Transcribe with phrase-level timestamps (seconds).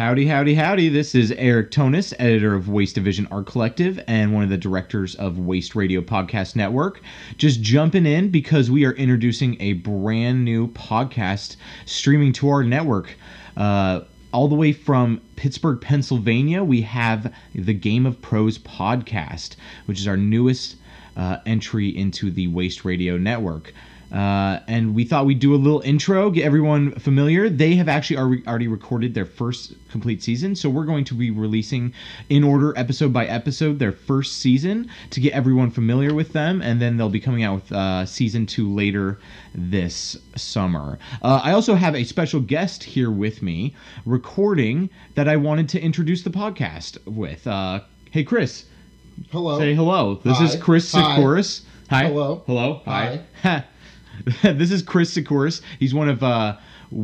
[0.00, 0.88] Howdy, howdy, howdy.
[0.88, 5.14] This is Eric Tonis, editor of Waste Division Art Collective and one of the directors
[5.16, 7.02] of Waste Radio Podcast Network.
[7.36, 13.14] Just jumping in because we are introducing a brand new podcast streaming to our network.
[13.58, 14.00] Uh,
[14.32, 20.08] all the way from Pittsburgh, Pennsylvania, we have the Game of Pros podcast, which is
[20.08, 20.76] our newest
[21.14, 23.74] uh, entry into the Waste Radio network.
[24.12, 27.48] Uh, and we thought we'd do a little intro, get everyone familiar.
[27.48, 31.30] They have actually alre- already recorded their first complete season, so we're going to be
[31.30, 31.92] releasing
[32.28, 36.82] in order, episode by episode, their first season to get everyone familiar with them, and
[36.82, 39.20] then they'll be coming out with uh, season two later
[39.54, 40.98] this summer.
[41.22, 45.80] Uh, I also have a special guest here with me recording that I wanted to
[45.80, 47.46] introduce the podcast with.
[47.46, 48.64] Uh, hey, Chris.
[49.30, 49.58] Hello.
[49.58, 50.14] Say hello.
[50.24, 50.44] This Hi.
[50.44, 51.16] is Chris Hi.
[51.16, 51.62] Sikoris.
[51.90, 52.04] Hi.
[52.06, 52.42] Hello.
[52.46, 52.80] Hello.
[52.86, 53.20] Hi.
[54.42, 55.60] this is Chris Sikoris.
[55.78, 56.56] He's one of uh,
[56.92, 56.94] a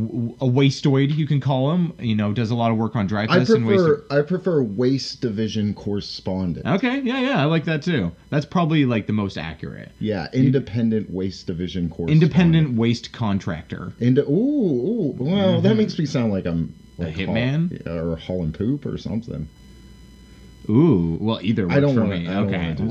[0.47, 1.93] wasteoid, you can call him.
[2.01, 3.85] You know, does a lot of work on I and waste.
[3.85, 6.67] prefer I prefer waste division correspondent.
[6.67, 8.13] Okay, yeah, yeah, I like that too.
[8.31, 9.93] That's probably like the most accurate.
[10.01, 12.23] Yeah, independent waste division correspondent.
[12.23, 13.93] Independent waste contractor.
[14.01, 15.17] Inde- ooh, ooh.
[15.19, 17.87] Well, that makes me sound like I'm A like hitman?
[17.87, 19.49] haul- or hauling poop or something.
[20.69, 22.29] Ooh, well, either don't for wanna- me.
[22.29, 22.75] I don't okay.
[22.83, 22.91] wanna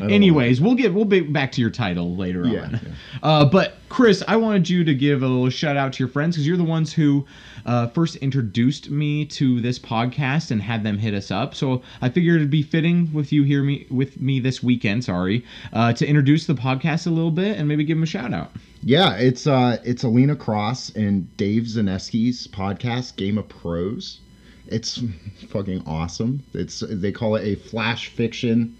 [0.00, 2.70] Well, anyways, we'll get we'll be back to your title later Yeah, on.
[2.72, 2.78] yeah.
[3.22, 6.34] Uh, but Chris, I wanted you to give a little shout out to your friends
[6.36, 7.24] because you're the ones who
[7.64, 11.54] uh, first introduced me to this podcast and had them hit us up.
[11.54, 15.04] So I figured it'd be fitting with you here me with me this weekend.
[15.04, 18.34] Sorry, uh, to introduce the podcast a little bit and maybe give them a shout
[18.34, 18.50] out.
[18.82, 24.20] Yeah, it's uh it's Alina Cross and Dave Zaneski's podcast Game of Pros.
[24.68, 25.02] It's
[25.48, 26.42] fucking awesome.
[26.52, 28.76] It's they call it a flash fiction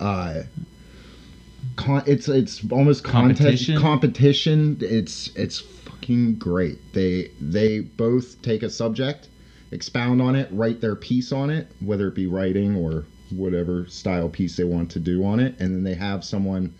[0.00, 0.42] uh
[1.76, 3.74] con- it's it's almost Competition?
[3.76, 4.76] contest competition.
[4.80, 6.78] It's it's fucking great.
[6.92, 9.28] They they both take a subject,
[9.70, 14.28] expound on it, write their piece on it, whether it be writing or whatever style
[14.28, 16.74] piece they want to do on it, and then they have someone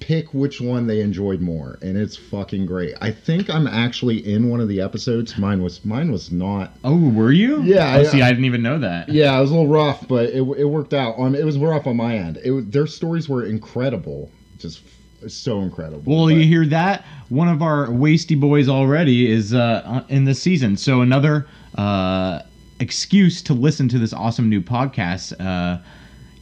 [0.00, 4.48] pick which one they enjoyed more and it's fucking great i think i'm actually in
[4.50, 7.62] one of the episodes mine was mine was not Oh, were you?
[7.62, 9.08] Yeah, Oh, I- see, I didn't even know that.
[9.08, 11.86] yeah it was a little rough but it, it worked out on it was rough
[11.86, 14.82] on my end it their stories were incredible just
[15.28, 17.04] so incredible Well, but- you hear that?
[17.30, 20.76] One of our wasty boys already is uh, in this season.
[20.76, 22.42] So another uh,
[22.78, 25.32] excuse to listen to this awesome new podcast.
[25.40, 25.78] Uh,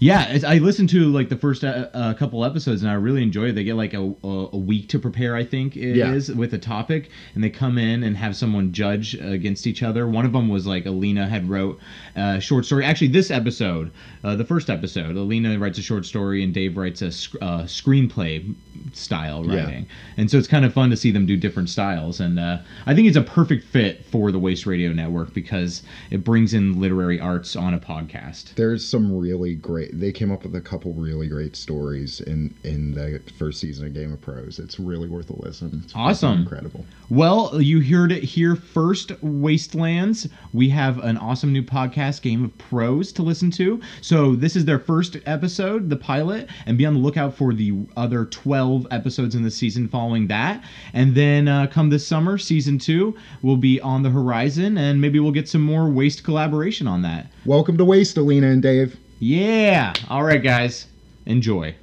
[0.01, 3.23] yeah, it's, I listened to like the first uh, uh, couple episodes and I really
[3.23, 3.53] enjoy it.
[3.53, 6.35] They get like a, a, a week to prepare, I think it is, Yeah.
[6.35, 10.07] with a topic, and they come in and have someone judge against each other.
[10.07, 11.79] One of them was like Alina had wrote
[12.17, 12.85] a short story.
[12.85, 13.91] Actually, this episode,
[14.25, 17.63] uh, the first episode, Alina writes a short story and Dave writes a sc- uh,
[17.63, 18.55] screenplay
[18.93, 19.65] style Yeah.
[19.65, 22.21] writing, and so it's kind of fun to see them do different styles.
[22.21, 26.25] And uh, I think it's a perfect fit for the Waste Radio Network because it
[26.25, 28.55] brings in literary arts on a podcast.
[28.57, 32.93] there's some really great they came up with a couple really great stories in in
[32.93, 36.41] the first season of game of pros it's really worth a listen it's Awesome.
[36.41, 40.27] incredible Well, you heard it here first, Wastelands.
[40.53, 43.81] We have an awesome new podcast, Game of Pros, to listen to.
[44.01, 47.75] So, this is their first episode, the pilot, and be on the lookout for the
[47.97, 50.65] other 12 episodes in the season following that.
[50.95, 55.21] And then uh, come this summer, season two will be on the horizon, and maybe
[55.21, 57.31] we'll get some more waste collaboration on that.
[57.45, 59.95] welcome to waste alina and dave Yeah.
[60.11, 60.87] All right, guys.
[61.25, 61.75] Enjoy.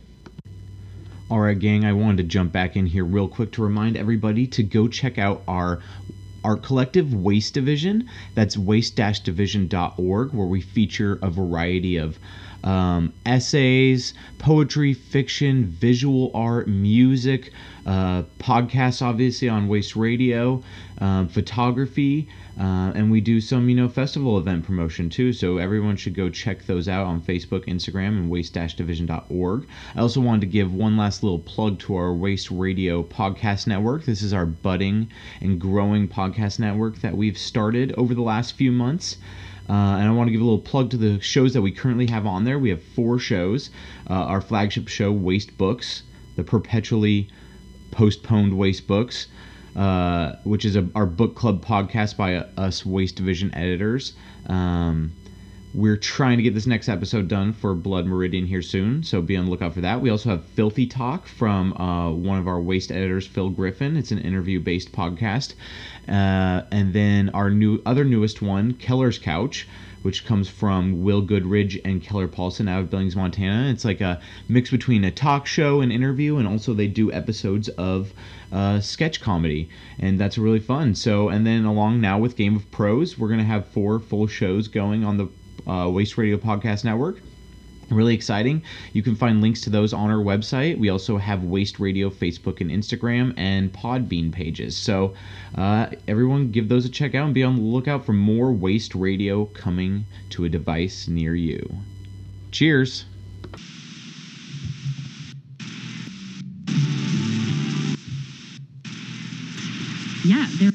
[1.28, 1.84] All right, gang.
[1.84, 5.18] I wanted to jump back in here real quick to remind everybody to go check
[5.18, 5.80] out our
[6.44, 8.07] our collective waste division.
[8.35, 12.19] That's waste-division.org, where we feature a variety of
[12.63, 17.53] um, essays, poetry, fiction, visual art, music,
[17.88, 20.62] uh, podcasts, obviously on Waste Radio,
[21.00, 25.31] um, photography, uh, and we do some, you know, festival event promotion too.
[25.34, 29.67] So everyone should go check those out on Facebook, Instagram, and waste-division.org.
[29.95, 34.06] I also wanted to give one last little plug to our Waste Radio podcast network.
[34.06, 38.72] This is our budding and growing podcast network that we've started over the last few
[38.72, 39.18] months.
[39.69, 42.07] Uh, and I want to give a little plug to the shows that we currently
[42.07, 42.59] have on there.
[42.59, 43.69] We have four shows.
[44.09, 46.04] Uh, our flagship show, Waste Books,
[46.36, 47.30] the perpetually
[47.92, 49.27] postponed Waste Books,
[49.75, 54.13] uh, which is a, our book club podcast by uh, us Waste Division editors.
[54.47, 55.13] Um,
[55.73, 59.38] we're trying to get this next episode done for Blood Meridian here soon, so be
[59.38, 60.01] on the lookout for that.
[60.01, 63.95] We also have Filthy Talk from uh, one of our waste editors, Phil Griffin.
[63.95, 65.53] It's an interview-based podcast,
[66.09, 69.65] uh, and then our new other newest one, Keller's Couch,
[70.01, 73.69] which comes from Will Goodridge and Keller Paulson out of Billings, Montana.
[73.71, 77.69] It's like a mix between a talk show and interview, and also they do episodes
[77.69, 78.13] of
[78.51, 79.69] uh, sketch comedy,
[80.00, 80.95] and that's really fun.
[80.95, 84.68] So, and then along now with Game of Pros, we're gonna have four full shows
[84.68, 87.21] going on the uh, Waste Radio Podcast Network.
[87.92, 88.64] Really exciting.
[88.94, 90.80] You can find links to those on our website.
[90.80, 94.78] We also have Waste Radio Facebook and Instagram and Podbean pages.
[94.78, 95.14] So,
[95.56, 98.96] uh, everyone give those a check out and be on the lookout for more Waste
[98.96, 101.70] Radio coming to a device near you.
[102.52, 103.06] Cheers.
[110.24, 110.72] Yeah, there.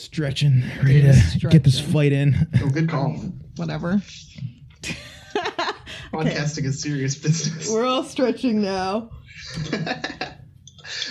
[0.00, 2.48] Stretching, ready to get this fight in.
[2.62, 3.12] Oh, good call.
[3.56, 4.02] whatever.
[6.12, 7.70] Podcasting is serious business.
[7.70, 9.10] We're all stretching now.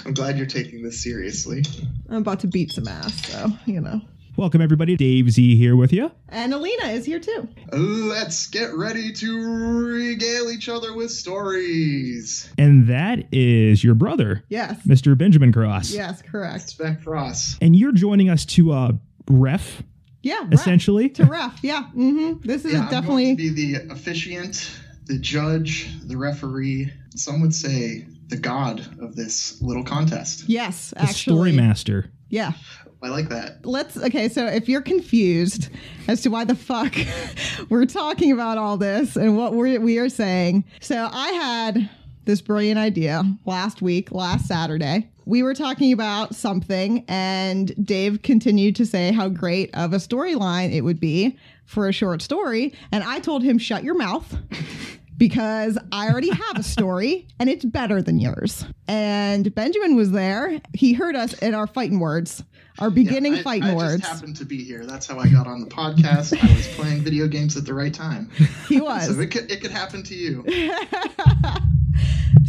[0.05, 1.63] I'm glad you're taking this seriously.
[2.09, 4.01] I'm about to beat some ass, so you know.
[4.39, 4.95] Welcome everybody.
[4.95, 6.09] Dave Z here with you.
[6.29, 7.49] And Alina is here too.
[7.73, 9.37] Let's get ready to
[9.83, 12.49] regale each other with stories.
[12.57, 14.79] And that is your brother, Yes.
[14.87, 15.17] Mr.
[15.17, 15.91] Benjamin Cross.
[15.91, 16.69] Yes, correct.
[16.69, 17.57] Spec Cross.
[17.59, 18.91] And you're joining us to uh
[19.29, 19.83] ref
[20.23, 20.39] Yeah.
[20.43, 20.53] ref.
[20.53, 21.09] essentially.
[21.09, 21.59] To ref.
[21.61, 21.89] Yeah.
[21.93, 22.47] Mm-hmm.
[22.47, 24.71] This is Yeah, I'm definitely going to be the officiant,
[25.07, 26.93] the judge, the referee.
[27.13, 30.45] Some would say the god of this little contest.
[30.47, 31.33] yes, The actually.
[31.35, 32.09] story master.
[32.29, 32.53] Yeah.
[33.01, 33.65] I like that.
[33.65, 35.69] Let's okay, so if you're confused
[36.07, 36.93] as to why the fuck
[37.69, 40.65] we're talking about all this and what we're we are saying.
[40.81, 41.89] So I had
[42.25, 45.09] this brilliant idea last week, last Saturday.
[45.25, 50.73] We were talking about something and Dave continued to say how great of a storyline
[50.73, 54.35] it would be for a short story, and I told him shut your mouth.
[55.19, 58.65] because I already have a story and it's better than yours.
[58.87, 60.59] And Benjamin was there.
[60.73, 62.43] He heard us in our fighting words,
[62.79, 64.01] our beginning Yeah, I, fighting I words.
[64.01, 64.85] just happened to be here.
[64.85, 66.35] That's how I got on the podcast.
[66.41, 68.31] I was playing video games at the right time.
[68.67, 69.07] He was.
[69.13, 70.43] So it could, it could happen to you.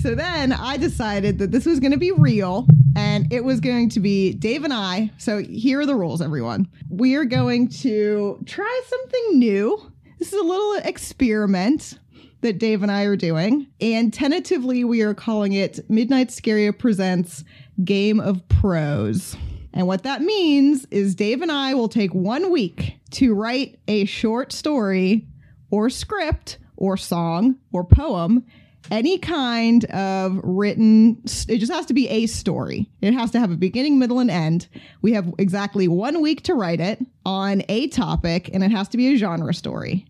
[0.01, 2.67] So then I decided that this was going to be real
[2.97, 5.11] and it was going to be Dave and I.
[5.19, 6.69] So here are the rules, everyone.
[6.89, 9.93] We are going to try something new.
[10.19, 11.99] This is a little experiment
[12.41, 13.67] that Dave and I are doing.
[13.81, 17.45] And tentatively, we are calling it Midnight Scaria Presents
[17.85, 19.37] Game of Pros.
[19.73, 24.05] And what that means is Dave and I will take one week to write a
[24.05, 25.27] short story
[25.71, 28.45] or script or song or poem
[28.91, 33.51] any kind of written it just has to be a story it has to have
[33.51, 34.67] a beginning middle and end
[35.03, 38.97] we have exactly one week to write it on a topic and it has to
[38.97, 40.07] be a genre story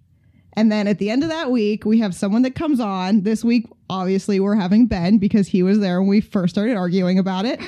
[0.55, 3.23] and then at the end of that week we have someone that comes on.
[3.23, 7.19] This week obviously we're having ben because he was there when we first started arguing
[7.19, 7.61] about it.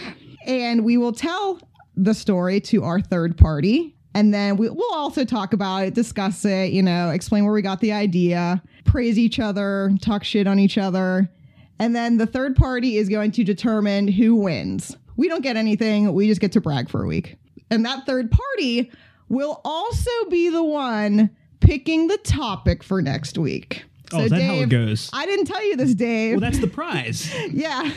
[0.46, 1.61] And we will tell
[1.96, 3.94] the story to our third party.
[4.14, 7.62] And then we, we'll also talk about it discuss it you know explain where we
[7.62, 11.31] got the idea praise each other talk shit on each other.
[11.79, 14.96] And then the third party is going to determine who wins.
[15.17, 16.12] We don't get anything.
[16.12, 17.36] We just get to brag for a week.
[17.70, 18.91] And that third party
[19.29, 21.31] will also be the one
[21.62, 25.10] picking the topic for next week Oh, is that how it goes?
[25.12, 26.32] I didn't tell you this, Dave.
[26.34, 27.32] Well, that's the prize.
[27.52, 27.90] Yeah.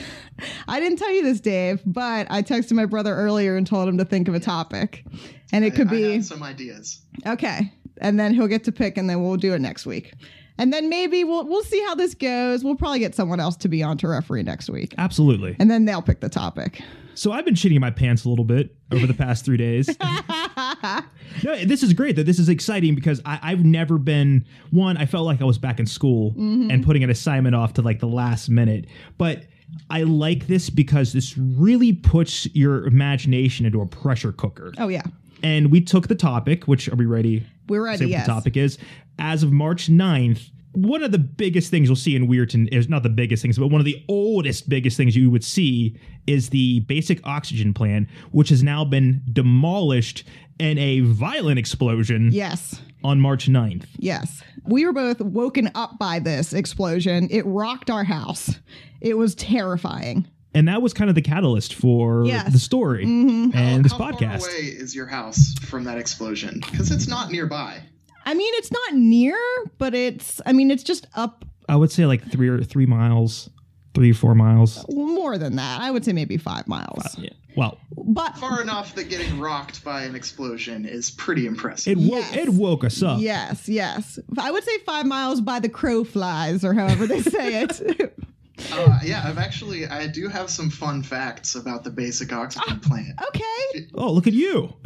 [0.67, 3.97] I didn't tell you this, Dave, but I texted my brother earlier and told him
[3.99, 5.05] to think of a topic.
[5.53, 7.01] And it could I, I be have some ideas.
[7.25, 7.71] okay.
[7.99, 10.13] And then he'll get to pick and then we'll do it next week.
[10.57, 12.63] And then maybe we'll we'll see how this goes.
[12.63, 14.95] We'll probably get someone else to be on to referee next week.
[14.97, 15.55] Absolutely.
[15.59, 16.81] And then they'll pick the topic.
[17.15, 19.87] So I've been shitting my pants a little bit over the past three days.
[21.43, 22.17] no, this is great.
[22.17, 24.97] That this is exciting because I, I've never been one.
[24.97, 26.69] I felt like I was back in school mm-hmm.
[26.69, 28.87] and putting an assignment off to like the last minute.
[29.17, 29.43] But
[29.89, 34.73] I like this because this really puts your imagination into a pressure cooker.
[34.77, 35.03] Oh yeah.
[35.45, 37.45] And we took the topic, which are we ready?
[37.69, 38.25] We're ready, yes.
[38.25, 38.79] the topic is.
[39.19, 42.89] As of March 9th, one of the biggest things you'll see in Weirton is eh,
[42.89, 46.49] not the biggest things, but one of the oldest, biggest things you would see is
[46.49, 50.23] the basic oxygen plant, which has now been demolished
[50.59, 52.81] in a violent explosion Yes.
[53.03, 53.85] on March 9th.
[53.99, 54.41] Yes.
[54.63, 57.27] We were both woken up by this explosion.
[57.29, 58.59] It rocked our house.
[58.99, 60.27] It was terrifying.
[60.55, 62.51] And that was kind of the catalyst for Yes.
[62.51, 63.55] the story mm-hmm.
[63.55, 64.39] and this How far podcast.
[64.43, 66.61] away is your house from that explosion?
[66.71, 67.81] Because it's not nearby.
[68.25, 69.37] I mean, it's not near,
[69.77, 73.49] but it's, I mean, it's just up I would say like three or three miles,
[73.93, 74.85] three, four miles.
[74.89, 75.81] more than that.
[75.81, 77.17] I would say maybe five miles.
[77.17, 77.29] Yeah.
[77.57, 81.93] Well, But Far enough that getting rocked by an explosion is pretty impressive.
[81.93, 82.35] it, wo- Yes.
[82.35, 83.19] it woke us up.
[83.21, 84.19] yes, yes.
[84.37, 88.13] I would say five miles by the crow flies or however they say it.
[88.71, 93.19] Uh, yeah, I've actually I do have some fun facts about the basic oxygen plant.
[93.29, 93.87] okay.
[93.95, 94.73] Oh, look at you.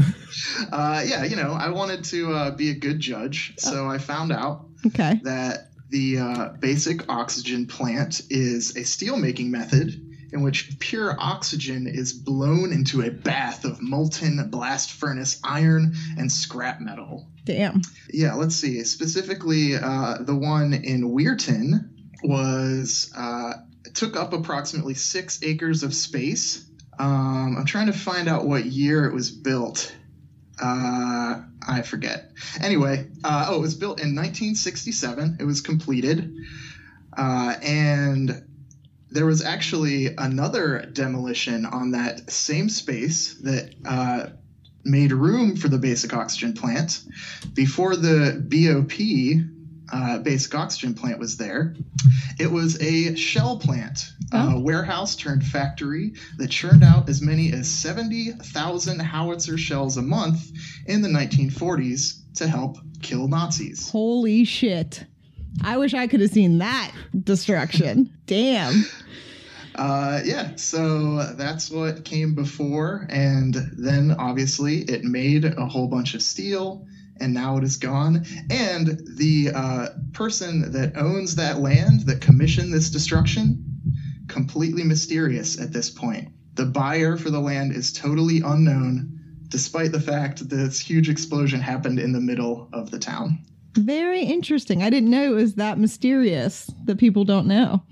[0.72, 4.32] Uh, yeah, you know, I wanted to uh, be a good judge, so I found
[4.32, 5.20] out Okay.
[5.24, 9.90] that the uh, basic oxygen plant is a steelmaking method
[10.32, 16.32] in which pure oxygen is blown into a bath of molten blast furnace iron and
[16.32, 17.28] scrap metal.
[17.46, 17.82] Damn.
[18.14, 18.84] Yeah, let's see.
[18.84, 21.90] Specifically, uh, the one in Weirton
[22.24, 23.54] was uh,
[23.94, 26.66] took up approximately six acres of space.
[26.98, 29.96] Um, I'm trying to find out what year it was built.
[30.62, 32.32] Uh, I forget.
[32.62, 35.38] Anyway, uh, oh, it was built in 1967.
[35.40, 36.36] It was completed,
[37.16, 38.44] uh, and
[39.12, 44.28] there was actually another demolition on that same space that uh,
[44.84, 47.02] made room for the basic oxygen plant
[47.54, 49.59] before the BOP
[49.92, 51.76] uh, basic oxygen plant was there.
[52.40, 57.68] It was a shell plant, uh, warehouse turned factory that churned out as many as
[57.68, 60.52] 70,000 howitzer shells a month
[60.86, 63.90] in the 1940s to help kill Nazis.
[63.90, 65.06] Holy shit.
[65.64, 66.94] I wish I could have seen that
[67.24, 68.14] destruction.
[68.26, 68.86] Damn.
[69.76, 76.16] Uh, yeah, so that's what came before, and then obviously it made a whole bunch
[76.16, 76.86] of steel,
[77.22, 78.26] and now it is gone.
[78.50, 83.64] And the uh, person that owns that land that commissioned this destruction,
[84.28, 86.30] completely mysterious at this point.
[86.56, 91.60] The buyer for the land is totally unknown, despite the fact that this huge explosion
[91.62, 93.40] happened in the middle of the town.
[93.78, 94.84] Very interesting.
[94.84, 97.84] I didn't know it was that mysterious that people don't know.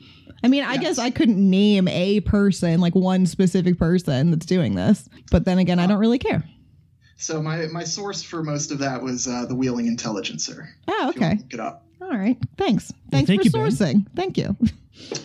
[0.43, 0.81] I mean, I Yes.
[0.81, 5.07] guess I couldn't name a person, like one specific person that's doing this.
[5.31, 6.43] But then again, I don't really care.
[7.17, 10.69] So my, my source for most of that was uh, the Wheeling Intelligencer.
[10.87, 11.43] Oh, If you wanna okay.
[11.43, 11.83] Look it up.
[12.01, 12.37] All right.
[12.57, 12.93] Thanks.
[13.11, 13.61] Thanks thank for you, Ben.
[13.71, 14.05] sourcing.
[14.15, 14.55] Thank you.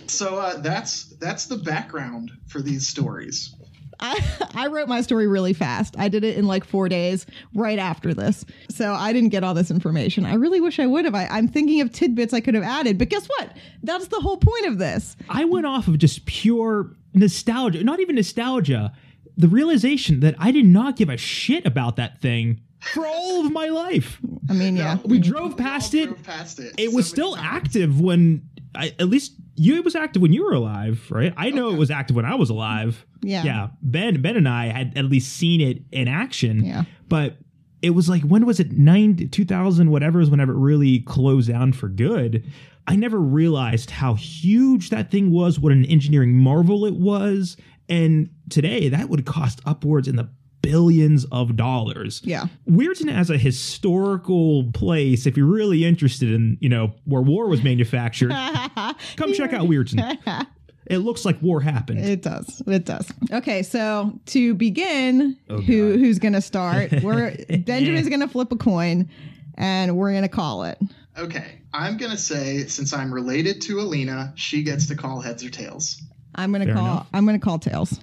[0.07, 3.55] So uh, that's that's the background for these stories.
[4.01, 4.21] I,
[4.55, 5.95] I wrote my story really fast.
[5.99, 8.45] I did it in like four days right after this.
[8.69, 10.27] So I didn't get all this information.
[10.27, 11.15] I really wish I would have.
[11.15, 12.99] I, I'm thinking of tidbits I could have added.
[12.99, 13.57] But guess what?
[13.83, 15.17] That's the whole point of this.
[15.29, 18.93] I went off of just pure nostalgia, not even nostalgia,
[19.37, 23.53] the realization that I did not give a shit about that thing for all of
[23.53, 24.19] my life.
[24.49, 24.99] I mean, yeah.
[25.05, 26.07] We drove past all it.
[26.07, 26.75] drove past it.
[26.79, 27.49] It was so still times.
[27.51, 31.33] active when I, at least you it was active when you were alive, right?
[31.37, 33.05] I know it was active when I was alive.
[33.23, 33.45] Yeah.
[33.45, 33.69] Yeah.
[33.83, 36.65] Ben Ben and I had at least seen it in action.
[36.65, 36.85] Yeah.
[37.09, 37.37] But
[37.83, 38.73] it was like when was it?
[38.73, 42.51] 9 2000 whatever is whenever it really closed down for good.
[42.87, 47.57] I never realized how huge that thing was, what an engineering marvel it was.
[47.89, 50.29] And today that would cost upwards in the
[50.63, 52.21] billions of dollars.
[52.25, 52.47] Yeah.
[52.71, 57.63] Weirton as a historical place, if you're really interested in, you know, where war was
[57.65, 58.31] manufactured,
[59.17, 60.47] come check out Weirton.
[60.87, 62.01] It looks like war happened.
[62.01, 62.63] It does.
[62.67, 63.11] It does.
[63.33, 66.01] Okay, so to begin, Oh, who God.
[66.01, 66.93] who's gonna start?
[67.03, 69.09] We're Benjamin's gonna flip a coin,
[69.57, 70.79] and we're gonna call it.
[71.17, 75.51] Okay, I'm gonna say since I'm related to Alina, she gets to call heads or
[75.51, 76.01] tails.
[76.35, 76.85] I'm gonna Fair call.
[76.85, 77.07] enough.
[77.13, 78.01] I'm gonna call tails.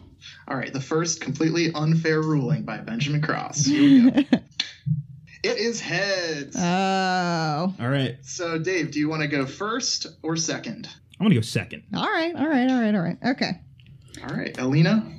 [0.48, 3.66] All right, the first completely unfair ruling by Benjamin Cross.
[3.66, 4.20] Here we go.
[5.44, 6.56] it is heads.
[6.60, 7.74] Oh.
[7.80, 8.18] All right.
[8.22, 10.90] so, Dave, do you want to go first or second?
[11.20, 11.84] I'm going to go second.
[11.96, 12.36] All right.
[12.36, 12.70] All right.
[12.70, 12.96] All right.
[12.96, 13.18] All right.
[13.26, 13.52] Okay.
[14.28, 15.10] All right, Alina,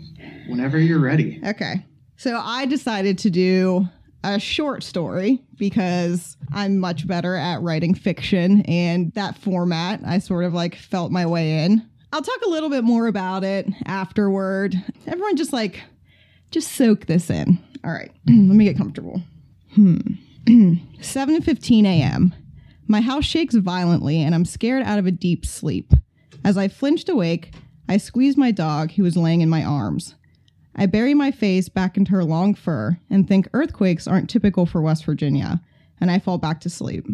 [0.48, 1.40] whenever you're ready.
[1.46, 1.84] Okay.
[2.16, 3.88] So I decided to do
[4.22, 10.44] a short story because I'm much better at writing fiction and that format I sort
[10.44, 11.88] of like felt my way in.
[12.12, 14.74] I'll talk a little bit more about it afterward.
[15.06, 15.80] Everyone just like
[16.50, 17.58] just soak this in.
[17.84, 18.10] All right.
[18.26, 19.22] Let me get comfortable.
[19.74, 19.96] Hmm.
[20.46, 22.34] 7:15 a.m.
[22.88, 25.92] My house shakes violently and I'm scared out of a deep sleep.
[26.44, 27.54] As I flinched awake,
[27.88, 30.16] I squeezed my dog who was laying in my arms.
[30.74, 34.80] I bury my face back into her long fur and think earthquakes aren't typical for
[34.80, 35.60] West Virginia,
[36.00, 37.06] and I fall back to sleep.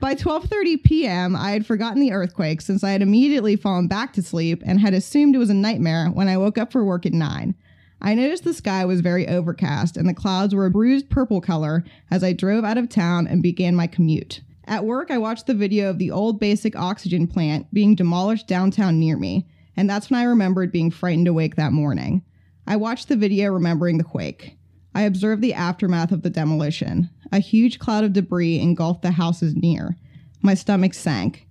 [0.00, 4.22] By 12:30 p.m., I had forgotten the earthquake since I had immediately fallen back to
[4.22, 7.12] sleep and had assumed it was a nightmare when I woke up for work at
[7.12, 7.54] 9.
[8.00, 11.84] I noticed the sky was very overcast and the clouds were a bruised purple color
[12.12, 14.40] as I drove out of town and began my commute.
[14.66, 19.00] At work, I watched the video of the old basic oxygen plant being demolished downtown
[19.00, 22.22] near me, and that's when I remembered being frightened awake that morning.
[22.68, 24.58] I watched the video remembering the quake.
[24.94, 27.10] I observed the aftermath of the demolition.
[27.32, 29.96] A huge cloud of debris engulfed the houses near.
[30.42, 31.46] My stomach sank.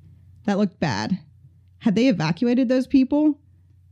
[0.46, 1.20] That looked bad.
[1.80, 3.40] Had they evacuated those people?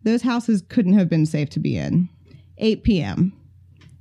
[0.04, 2.10] Those houses couldn't have been safe to be in.
[2.58, 3.34] 8 p.m.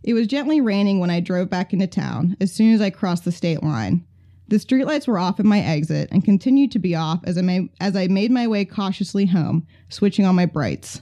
[0.02, 3.24] It was gently raining when I drove back into town as soon as I crossed
[3.24, 4.06] the state line.
[4.48, 7.68] The streetlights were off at my exit and continued to be off as I, ma-
[7.80, 11.00] as I made my way cautiously home, switching on my brights.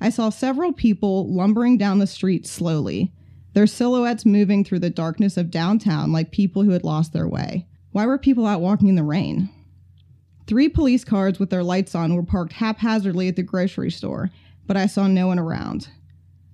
[0.00, 3.12] I saw several people lumbering down the street slowly,
[3.54, 7.66] their silhouettes moving through the darkness of downtown like people who had lost their way.
[7.92, 9.48] Why were people out walking in the rain?
[10.46, 14.30] Three police cars with their lights on were parked haphazardly at the grocery store,
[14.66, 15.88] but I saw no one around.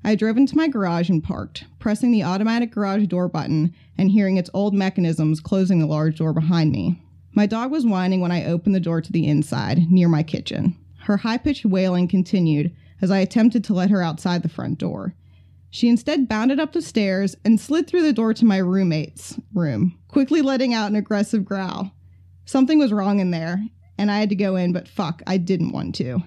[0.04, 4.36] I drove into my garage and parked, pressing the automatic garage door button and hearing
[4.36, 7.02] its old mechanisms closing the large door behind me.
[7.32, 10.76] My dog was whining when I opened the door to the inside, near my kitchen.
[11.00, 15.14] Her high pitched wailing continued as I attempted to let her outside the front door.
[15.70, 19.96] She instead bounded up the stairs and slid through the door to my roommate's room,
[20.08, 21.92] quickly letting out an aggressive growl.
[22.44, 23.64] Something was wrong in there,
[23.96, 26.24] and I had to go in, but fuck, I didn't want to.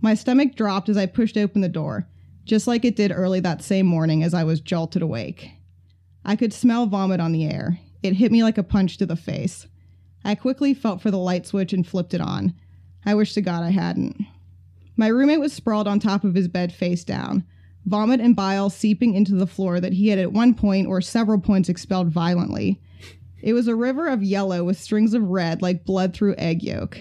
[0.00, 2.08] My stomach dropped as I pushed open the door,
[2.46, 5.50] just like it did early that same morning as I was jolted awake.
[6.24, 7.78] I could smell vomit on the air.
[8.02, 9.66] It hit me like a punch to the face.
[10.24, 12.54] I quickly felt for the light switch and flipped it on.
[13.04, 14.24] I wish to God I hadn't.
[14.96, 17.44] My roommate was sprawled on top of his bed face down,
[17.86, 21.40] vomit and bile seeping into the floor that he had at one point or several
[21.40, 22.80] points expelled violently.
[23.42, 26.98] It was a river of yellow with strings of red like blood through egg yolk.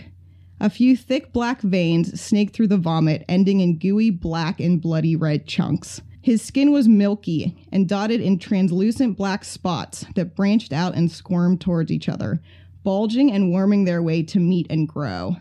[0.61, 5.15] A few thick black veins snaked through the vomit, ending in gooey black and bloody
[5.15, 6.01] red chunks.
[6.21, 11.61] His skin was milky and dotted in translucent black spots that branched out and squirmed
[11.61, 12.41] towards each other,
[12.83, 15.37] bulging and worming their way to meet and grow.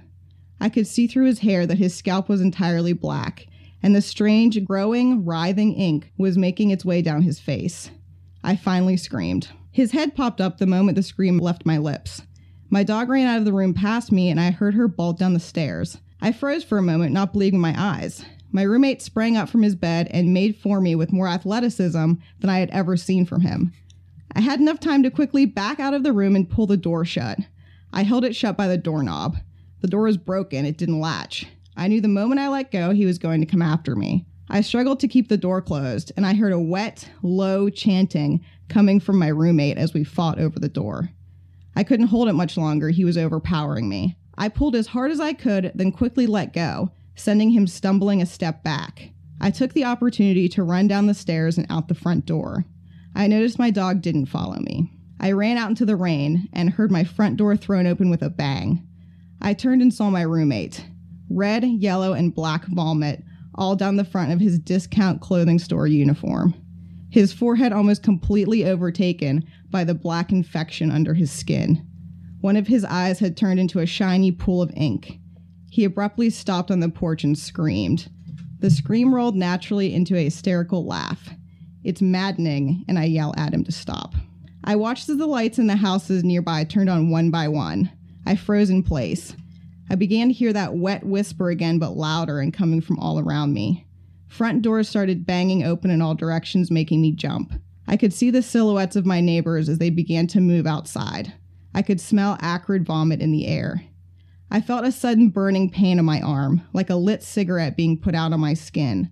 [0.60, 3.46] I could see through his hair that his scalp was entirely black,
[3.82, 7.90] and the strange, growing, writhing ink was making its way down his face.
[8.42, 9.48] I finally screamed.
[9.70, 12.22] His head popped up the moment the scream left my lips.
[12.70, 15.34] My dog ran out of the room past me, and I heard her bolt down
[15.34, 15.98] the stairs.
[16.20, 18.24] I froze for a moment, not believing my eyes.
[18.50, 22.50] My roommate sprang up from his bed and made for me with more athleticism than
[22.50, 23.72] I had ever seen from him.
[24.32, 27.04] I had enough time to quickly back out of the room and pull the door
[27.04, 27.38] shut.
[27.92, 29.36] I held it shut by the doorknob.
[29.80, 31.46] The door was broken, it didn't latch.
[31.78, 34.26] I knew the moment I let go, he was going to come after me.
[34.50, 38.98] I struggled to keep the door closed, and I heard a wet, low chanting coming
[38.98, 41.10] from my roommate as we fought over the door.
[41.76, 44.16] I couldn't hold it much longer, he was overpowering me.
[44.36, 48.26] I pulled as hard as I could, then quickly let go, sending him stumbling a
[48.26, 49.10] step back.
[49.40, 52.64] I took the opportunity to run down the stairs and out the front door.
[53.14, 54.90] I noticed my dog didn't follow me.
[55.20, 58.30] I ran out into the rain and heard my front door thrown open with a
[58.30, 58.84] bang.
[59.40, 60.84] I turned and saw my roommate.
[61.30, 63.22] Red, yellow, and black vomit
[63.54, 66.54] all down the front of his discount clothing store uniform.
[67.10, 71.84] His forehead almost completely overtaken by the black infection under his skin.
[72.40, 75.18] One of his eyes had turned into a shiny pool of ink.
[75.70, 78.08] He abruptly stopped on the porch and screamed.
[78.60, 81.30] The scream rolled naturally into a hysterical laugh.
[81.82, 84.14] It's maddening, and I yell at him to stop.
[84.64, 87.90] I watched as the lights in the houses nearby turned on one by one.
[88.26, 89.34] I froze in place.
[89.90, 93.54] I began to hear that wet whisper again, but louder and coming from all around
[93.54, 93.86] me.
[94.28, 97.54] Front doors started banging open in all directions, making me jump.
[97.86, 101.32] I could see the silhouettes of my neighbors as they began to move outside.
[101.74, 103.84] I could smell acrid vomit in the air.
[104.50, 108.14] I felt a sudden burning pain on my arm, like a lit cigarette being put
[108.14, 109.10] out on my skin.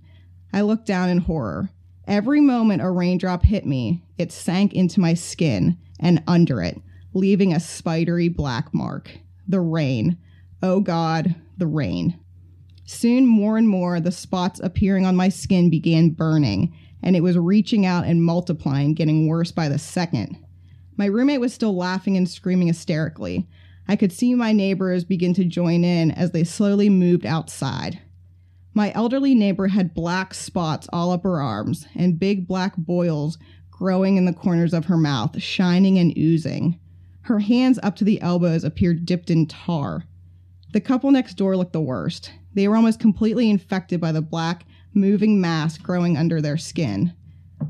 [0.52, 1.70] I looked down in horror.
[2.06, 6.80] Every moment a raindrop hit me, it sank into my skin and under it,
[7.14, 9.10] leaving a spidery black mark.
[9.48, 10.18] The rain.
[10.68, 12.18] Oh God, the rain.
[12.86, 17.38] Soon, more and more, the spots appearing on my skin began burning, and it was
[17.38, 20.36] reaching out and multiplying, getting worse by the second.
[20.96, 23.46] My roommate was still laughing and screaming hysterically.
[23.86, 28.00] I could see my neighbors begin to join in as they slowly moved outside.
[28.74, 33.38] My elderly neighbor had black spots all up her arms and big black boils
[33.70, 36.80] growing in the corners of her mouth, shining and oozing.
[37.20, 40.06] Her hands up to the elbows appeared dipped in tar.
[40.76, 42.32] The couple next door looked the worst.
[42.52, 47.14] They were almost completely infected by the black, moving mass growing under their skin.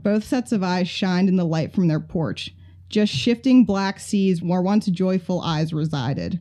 [0.02, 2.52] Both sets of eyes shined in the light from their porch,
[2.88, 6.40] Just shifting black seas where once joyful eyes resided.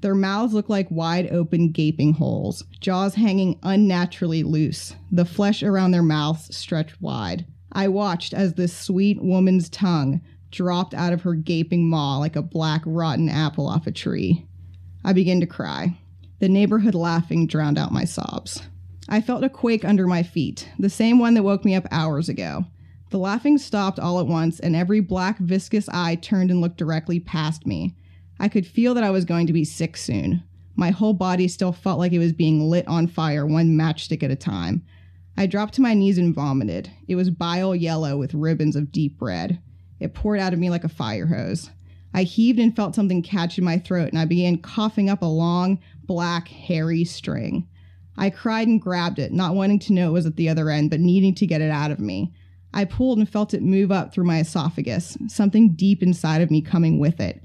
[0.00, 5.90] Their mouths looked like wide open gaping holes, jaws hanging unnaturally loose, the flesh around
[5.90, 7.44] their mouths stretched wide.
[7.70, 12.40] I watched as this sweet woman's tongue dropped out of her gaping maw like a
[12.40, 14.47] black rotten apple off a tree.
[15.08, 15.96] I began to cry.
[16.38, 18.60] The neighborhood laughing drowned out my sobs.
[19.08, 22.28] I felt a quake under my feet, the same one that woke me up hours
[22.28, 22.66] ago.
[23.08, 27.20] The laughing stopped all at once, and every black, viscous eye turned and looked directly
[27.20, 27.96] past me.
[28.38, 30.42] I could feel that I was going to be sick soon.
[30.76, 34.30] My whole body still felt like it was being lit on fire, one matchstick at
[34.30, 34.84] a time.
[35.38, 36.90] I dropped to my knees and vomited.
[37.08, 39.58] It was bile yellow with ribbons of deep red.
[40.00, 41.70] It poured out of me like a fire hose.
[42.14, 45.26] I heaved and felt something catch in my throat, and I began coughing up a
[45.26, 47.68] long, black, hairy string.
[48.16, 50.90] I cried and grabbed it, not wanting to know it was at the other end,
[50.90, 52.32] but needing to get it out of me.
[52.74, 56.60] I pulled and felt it move up through my esophagus, something deep inside of me
[56.60, 57.40] coming with it.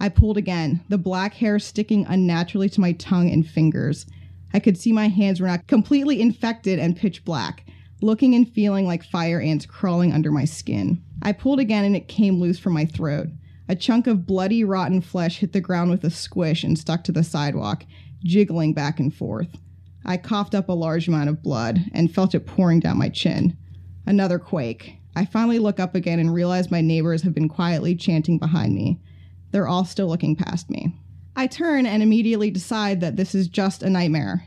[0.00, 4.06] I pulled again, the black hair sticking unnaturally to my tongue and fingers.
[4.54, 7.66] I could see my hands were now completely infected and pitch black,
[8.00, 11.02] looking and feeling like fire ants crawling under my skin.
[11.22, 13.28] I pulled again and it came loose from my throat.
[13.68, 17.12] A chunk of bloody, rotten flesh hit the ground with a squish and stuck to
[17.12, 17.84] the sidewalk,
[18.24, 19.58] jiggling back and forth.
[20.04, 23.56] I coughed up a large amount of blood and felt it pouring down my chin.
[24.06, 24.96] Another quake.
[25.14, 29.00] I finally look up again and realize my neighbors have been quietly chanting behind me.
[29.50, 30.94] They're all still looking past me.
[31.36, 34.46] I turn and immediately decide that this is just a nightmare.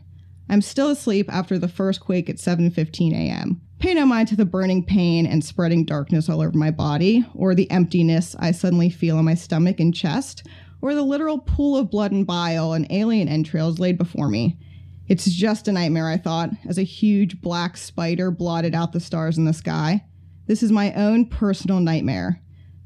[0.50, 3.62] I'm still asleep after the first quake at 7:15 a.m.
[3.82, 7.56] Pay no mind to the burning pain and spreading darkness all over my body, or
[7.56, 10.46] the emptiness I suddenly feel in my stomach and chest,
[10.84, 14.60] or the literal pool of blood and bile and alien entrails laid before me.
[15.08, 19.40] It's just a nightmare, I thought, as a huge black spider blotted out the stars
[19.40, 20.06] in the sky.
[20.46, 22.40] This is my own personal nightmare.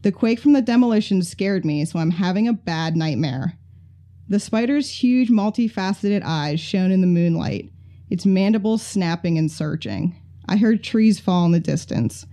[0.04, 3.58] The quake from the demolition scared me, so I'm having a bad nightmare.
[4.30, 7.70] The spider's huge, multifaceted eyes shone in the moonlight,
[8.10, 10.16] its mandibles snapping and searching.
[10.48, 12.26] I heard trees fall in the distance.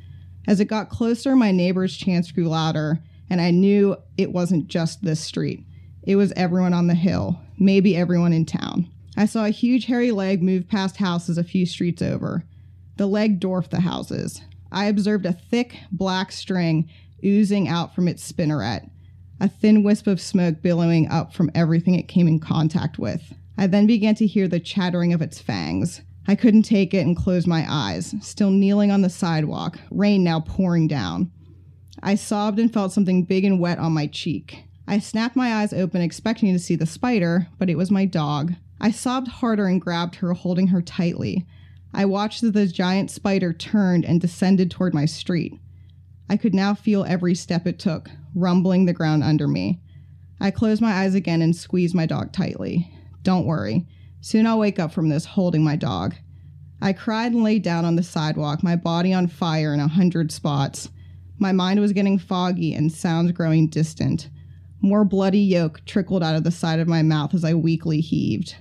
[0.47, 2.99] As it got closer, my neighbor's chants grew louder,
[3.31, 5.65] and I knew it wasn't just this street.
[6.03, 8.89] It was everyone on the hill, maybe everyone in town.
[9.17, 12.45] I saw a huge hairy leg move past houses a few streets over.
[12.97, 14.43] The leg dwarfed the houses.
[14.71, 16.89] I observed a thick, black string
[17.25, 18.91] oozing out from its spinneret,
[19.41, 23.35] a thin wisp of smoke billowing up from everything it came in contact with.
[23.57, 26.01] I then began to hear the chattering of its fangs.
[26.27, 30.41] I couldn't take it and closed my eyes, still kneeling on the sidewalk, rain now
[30.41, 31.31] pouring down.
[32.03, 34.65] I sobbed and felt something big and wet on my cheek.
[34.87, 38.55] I snapped my eyes open, expecting to see the spider, but it was my dog.
[38.81, 41.47] I sobbed harder and grabbed her, holding her tightly.
[41.95, 45.55] I watched as the giant spider turned and descended toward my street.
[46.29, 49.81] I could now feel every step it took, rumbling the ground under me.
[50.41, 52.91] I closed my eyes again and squeezed my dog tightly.
[53.23, 53.87] Don't worry.
[54.23, 56.15] Soon I'll wake up from this holding my dog.
[56.81, 60.31] I cried and lay down on the sidewalk, my body on fire in a hundred
[60.31, 60.91] spots.
[61.39, 64.31] My mind was getting foggy and sounds growing distant.
[64.81, 68.55] More bloody yolk trickled out of the side of my mouth as I weakly heaved.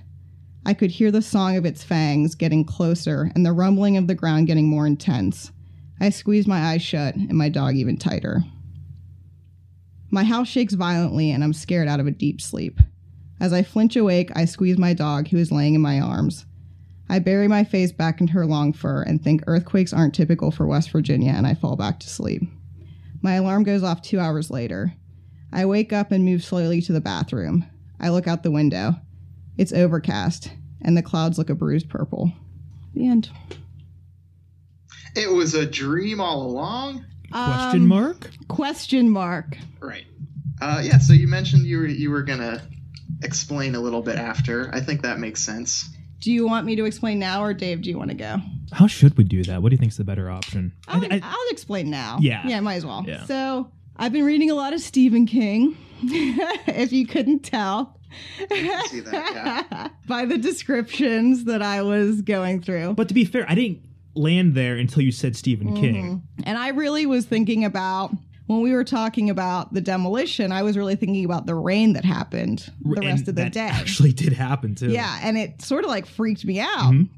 [0.66, 4.16] I could hear the song of its fangs getting closer and the rumbling of the
[4.16, 5.52] ground getting more intense.
[6.00, 8.42] I squeezed my eyes shut and my dog even tighter.
[10.10, 12.80] My house shakes violently and I'm scared out of a deep sleep.
[13.42, 16.46] As I flinch awake, I squeeze my dog, who is laying in my arms.
[17.08, 20.64] I bury my face back into her long fur and think earthquakes aren't typical for
[20.64, 22.42] West Virginia, and I fall back to sleep.
[23.20, 24.94] My alarm goes off two hours later.
[25.52, 27.66] I wake up and move slowly to the bathroom.
[27.98, 28.94] I look out the window.
[29.58, 32.32] It's overcast, and the clouds look a bruised purple.
[32.94, 33.28] The end.
[35.16, 37.06] It was a dream all along.
[37.32, 38.30] Question Um, mark?
[38.46, 39.58] Question mark.
[39.80, 40.04] Right.
[40.60, 40.98] Uh, yeah.
[40.98, 42.62] So you mentioned you were you were gonna
[43.22, 44.70] explain a little bit after.
[44.74, 45.88] I think that makes sense.
[46.20, 47.82] Do you want me to explain now, or Dave?
[47.82, 48.36] Do you want to go?
[48.70, 49.60] How should we do that?
[49.62, 50.72] What do you think's the better option?
[50.86, 52.18] I'll, I- I- I'll explain now.
[52.20, 52.46] Yeah.
[52.46, 53.04] Yeah, might as well.
[53.06, 53.24] Yeah.
[53.24, 55.76] So I've been reading a lot of Stephen King.
[56.04, 57.98] if you couldn't tell.
[58.88, 62.94] see that, By the descriptions that I was going through.
[62.94, 63.80] but to be fair, I didn't
[64.14, 66.04] land there until you said Stephen King.
[66.04, 66.42] Mm-hmm.
[66.44, 68.10] And I really was thinking about
[68.52, 72.04] when we were talking about the demolition, I was really thinking about the rain that
[72.04, 73.68] happened the And rest of the that day.
[73.70, 74.90] actually did happen too.
[74.90, 76.92] Yeah, and it sort of like freaked me out.
[76.92, 77.08] Mhm.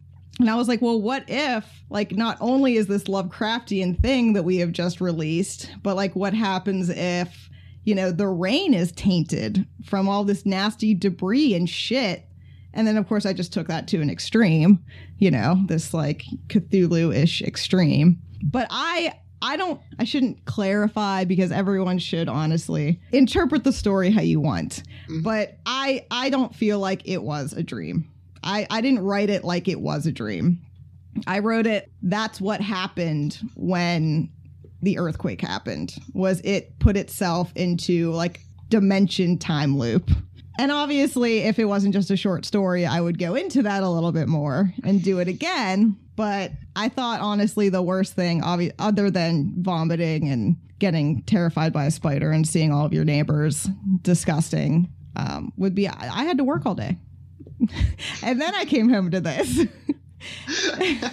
[0.41, 4.43] And I was like, well, what if, like, not only is this Lovecraftian thing that
[4.45, 7.49] we have just released, but like, what happens if,
[7.85, 12.27] you know, the rain is tainted from all this nasty debris and shit?
[12.73, 14.81] And then, of course, I just took that to an extreme,
[15.19, 18.19] you know, this like Cthulhu ish extreme.
[18.43, 19.13] But I,
[19.45, 24.83] I don't I shouldn't clarify because everyone should honestly interpret the story how you want.
[25.05, 25.23] Mm-hmm.
[25.23, 28.11] But I I don't feel like it was a dream.
[28.43, 30.61] I I didn't write it like it was a dream.
[31.27, 34.31] I wrote it that's what happened when
[34.81, 35.95] the earthquake happened.
[36.15, 38.41] Was it put itself into like
[38.75, 40.11] dimension time loop.
[40.59, 43.89] And obviously, if it wasn't just a short story, I would go into that a
[43.89, 45.97] little bit more and do it again.
[46.17, 51.87] But I thought, honestly, the worst thing, obvi- other than vomiting and getting terrified by
[51.87, 53.69] a spider and seeing all of your neighbors
[54.03, 56.99] disgusting, um, would be I, I had to work all day.
[58.23, 59.59] and then I came home to this.
[59.59, 59.69] and
[60.79, 61.11] yeah,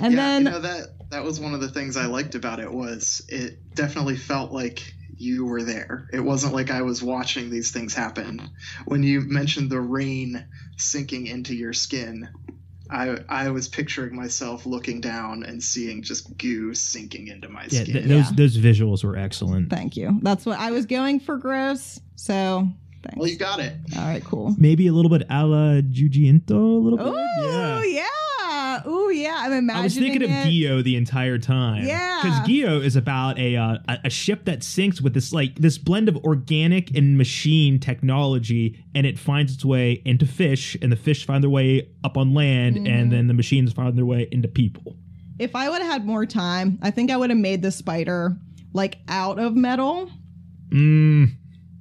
[0.00, 3.22] then you know that that was one of the things I liked about it was
[3.28, 6.08] it definitely felt like you were there.
[6.12, 8.40] It wasn't like I was watching these things happen.
[8.86, 10.44] When you mentioned the rain
[10.76, 12.28] sinking into your skin,
[12.90, 17.82] I I was picturing myself looking down and seeing just goo sinking into my Yeah,
[17.82, 17.94] skin.
[17.94, 18.30] th- those Yeah.
[18.34, 19.70] those visuals were excellent.
[19.70, 20.18] thank you.
[20.22, 22.00] That's what I was going for, gross.
[22.16, 22.68] So
[23.04, 23.16] thanks.
[23.18, 23.74] well, you got it.
[23.96, 24.54] all right, cool.
[24.58, 27.06] Maybe a little bit a la Junji Ito, a little bit.
[27.08, 28.08] Oh yeah.
[28.84, 29.34] Oh yeah.
[29.38, 29.76] I'm imagining.
[29.76, 29.80] It.
[29.80, 30.46] I was thinking of it.
[30.48, 31.84] Gyo the entire time.
[31.86, 32.20] Yeah.
[32.22, 36.08] because Gyo is about a, uh, a ship that sinks with this like this blend
[36.08, 41.26] of organic and machine technology, and it finds its way into fish, and the fish
[41.26, 42.86] find their way up on land, Mm-hmm.
[42.86, 44.96] and then the machines find their way into people.
[45.38, 48.36] If I would have had more time, I think I would have made the spider
[48.72, 50.10] like out of metal.
[50.70, 51.32] Mm,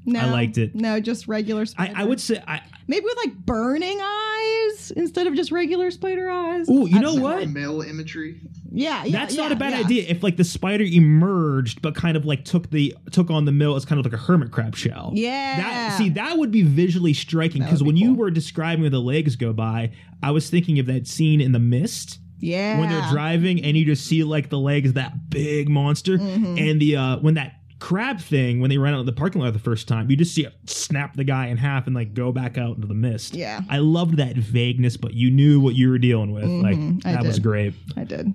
[0.06, 0.74] No, I liked it.
[0.76, 1.94] No, just regular I.
[1.96, 2.62] I would say I.
[2.92, 6.68] maybe with like burning eyes instead of just regular spider eyes.
[6.70, 7.48] Oh, you I- know what?
[7.50, 8.42] Mill imagery.
[8.74, 9.12] Yeah, yeah.
[9.12, 9.80] That's not a bad yeah.
[9.80, 10.06] idea.
[10.08, 13.76] If like the spider emerged, but kind of like took the took on the mill
[13.76, 15.12] as kind of like a hermit crab shell.
[15.14, 15.58] Yeah.
[15.58, 18.90] That see that would be visually striking because would when be you were describing where
[18.90, 19.92] the legs go by,
[20.24, 22.80] I was thinking of that scene in the mist Yeah.
[22.80, 26.58] when they're driving and you just see like the legs that big monster Mm-hmm.
[26.58, 29.52] and the uh when that crab thing when they ran out of the parking lot
[29.54, 32.32] the first time you just see it snap the guy in half and like go
[32.32, 33.60] back out into the mist Yeah.
[33.70, 36.62] i loved that vagueness but you knew what you were dealing with Mhm,
[37.04, 38.32] like I that was great I did.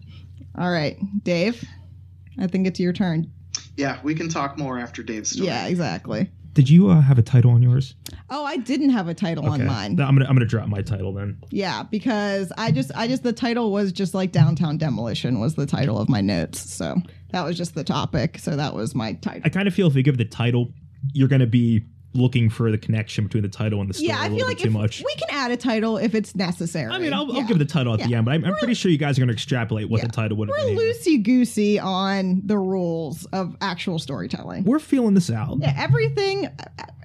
[0.59, 1.63] All right, Dave.
[2.39, 3.31] I think it's your turn.
[3.77, 5.47] Yeah, we can talk more after Dave's story.
[5.49, 6.31] Yeah, exactly.
[6.57, 7.95] Did you uh, have a title on yours
[8.31, 9.92] Oh, I didn't have a title on mine.
[10.01, 13.33] i'm gonna i'm gonna drop my title then Yeah, because I just I just the
[13.33, 16.59] title was just like downtown demolition was the title of my notes.
[16.73, 16.97] So
[17.31, 18.38] that was just the topic.
[18.38, 19.42] So that was my title.
[19.45, 20.73] i kind of feel if you give the title
[21.12, 21.85] you're gonna be
[22.17, 24.49] looking for the connection between the title and the story yeah, I a feel little
[24.49, 26.93] like bit too much we can add a title if it's necessary.
[26.93, 28.91] I mean, I'll, I'll give the title at the end, but I'm, I'm pretty sure
[28.91, 30.07] you guys are going to extrapolate what Yeah.
[30.07, 34.65] the title would have We're loosey goosey on the rules of actual storytelling.
[34.65, 35.59] We're feeling this out.
[35.61, 36.49] Yeah, everything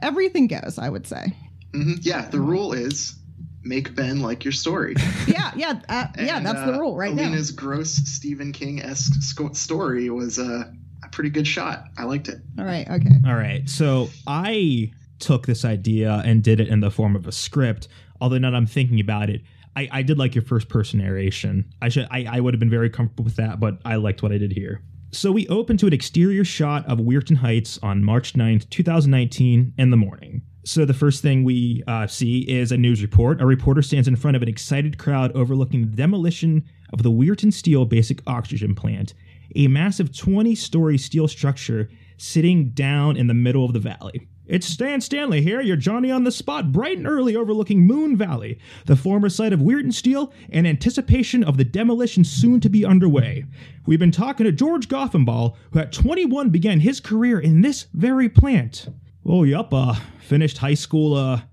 [0.01, 0.77] everything goes.
[0.79, 1.33] I would say.
[1.73, 3.15] hmm Yeah, the rule is
[3.63, 4.95] make Ben like your story.
[5.27, 6.37] Yeah, yeah, uh, yeah.
[6.37, 7.23] And, That's the uh, rule right now.
[7.23, 11.85] Alina's gross Stephen King esque sco- story was a, a pretty good shot.
[11.97, 12.39] I liked it.
[12.57, 12.89] All right.
[12.89, 13.09] Okay.
[13.27, 13.67] All right.
[13.69, 17.87] So I took this idea and did it in the form of a script.
[18.19, 19.41] Although now that I'm thinking about it,
[19.75, 21.71] I, I did like your first person narration.
[21.81, 24.31] I should I, I would have been very comfortable with that, but I liked what
[24.31, 24.81] I did here.
[25.13, 29.89] So we open to an exterior shot of Weirton Heights on March 9th, 2019, in
[29.89, 30.41] the morning.
[30.63, 33.41] So the first thing we uh, see is a news report.
[33.41, 37.51] A reporter stands in front of an excited crowd overlooking the demolition of the Weirton
[37.51, 39.13] Steel Basic Oxygen Plant,
[39.55, 44.29] a massive 20-story steel structure sitting down in the middle of the valley.
[44.51, 48.59] It's Stan Stanley here, your Johnny on the spot, bright and early overlooking Moon Valley,
[48.85, 53.45] the former site of Weirton Steel, in anticipation of the demolition soon to be underway.
[53.85, 58.27] We've been talking to George Goffenball, who at 21 began his career in this very
[58.27, 58.89] plant.
[59.25, 61.43] Oh, yup, uh, finished high school, uh,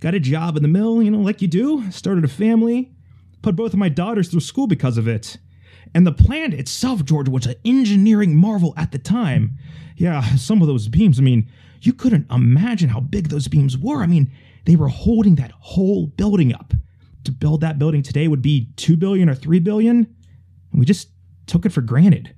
[0.00, 2.90] got a job in the mill, you know, like you do, started a family,
[3.42, 5.36] put both of my daughters through school because of it.
[5.94, 9.56] And the plant itself, George, was an engineering marvel at the time.
[9.96, 11.48] Yeah, some of those beams, I mean,
[11.80, 14.02] you couldn't imagine how big those beams were.
[14.02, 14.30] I mean,
[14.66, 16.74] they were holding that whole building up.
[17.24, 19.96] To build that building today would be 2 billion or 3 billion.
[20.70, 21.10] And we just
[21.46, 22.34] took it for granted.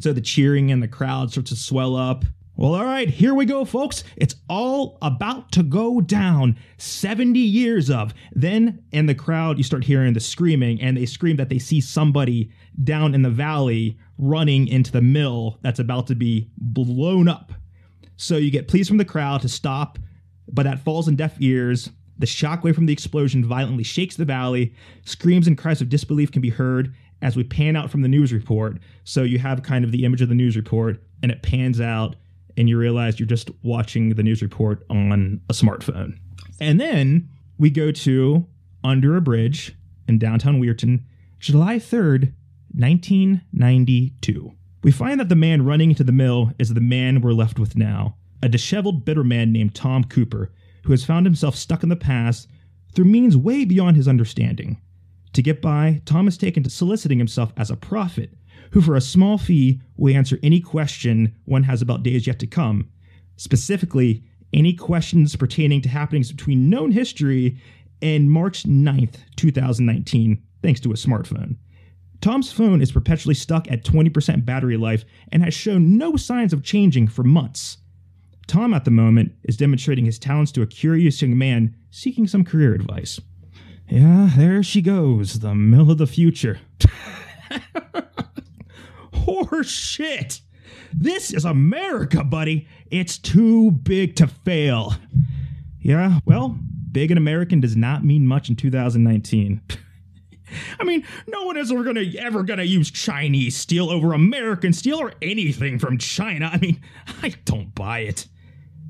[0.00, 2.24] So the cheering and the crowd starts to swell up.
[2.56, 4.02] Well, all right, here we go, folks.
[4.16, 6.58] It's all about to go down.
[6.76, 8.12] 70 years of.
[8.32, 11.80] Then in the crowd, you start hearing the screaming, and they scream that they see
[11.80, 12.50] somebody
[12.82, 17.52] down in the valley running into the mill that's about to be blown up.
[18.18, 19.98] So you get pleas from the crowd to stop,
[20.52, 21.88] but that falls on deaf ears.
[22.18, 24.74] The shockwave from the explosion violently shakes the valley.
[25.04, 28.32] Screams and cries of disbelief can be heard as we pan out from the news
[28.32, 28.78] report.
[29.04, 32.16] So you have kind of the image of the news report, and it pans out,
[32.56, 36.18] and you realize you're just watching the news report on a smartphone.
[36.60, 38.46] And then we go to
[38.82, 39.76] Under a Bridge
[40.08, 41.04] in downtown Weirton,
[41.38, 42.32] July 3rd,
[42.74, 44.52] 1992.
[44.82, 47.76] We find that the man running into the mill is the man we're left with
[47.76, 50.52] now a disheveled, bitter man named Tom Cooper,
[50.84, 52.48] who has found himself stuck in the past
[52.94, 54.80] through means way beyond his understanding.
[55.32, 58.32] To get by, Tom has taken to soliciting himself as a prophet,
[58.70, 62.46] who for a small fee will answer any question one has about days yet to
[62.46, 62.88] come,
[63.36, 67.60] specifically, any questions pertaining to happenings between known history
[68.00, 71.56] and March 9th, 2019, thanks to a smartphone.
[72.20, 76.64] Tom's phone is perpetually stuck at 20% battery life and has shown no signs of
[76.64, 77.78] changing for months.
[78.48, 82.44] Tom, at the moment, is demonstrating his talents to a curious young man seeking some
[82.44, 83.20] career advice.
[83.88, 86.58] Yeah, there she goes, the mill of the future.
[89.14, 90.40] Horse shit!
[90.92, 92.66] This is America, buddy.
[92.90, 94.94] It's too big to fail.
[95.80, 96.58] Yeah, well,
[96.90, 99.60] big and American does not mean much in 2019.
[100.80, 104.98] I mean, no one is ever gonna ever gonna use Chinese steel over American steel
[104.98, 106.50] or anything from China.
[106.52, 106.80] I mean,
[107.22, 108.26] I don't buy it.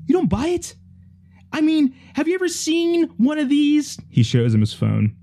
[0.07, 0.75] You don't buy it?
[1.51, 3.99] I mean, have you ever seen one of these?
[4.09, 5.15] He shows him his phone.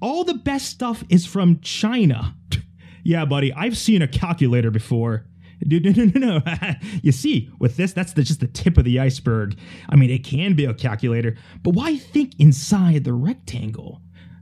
[0.00, 2.34] All the best stuff is from China.
[3.04, 5.26] yeah, buddy, I've seen a calculator before.
[5.62, 6.74] No, no, no, no.
[7.02, 9.58] you see, with this, that's the, just the tip of the iceberg.
[9.90, 14.00] I mean, it can be a calculator, but why think inside the rectangle?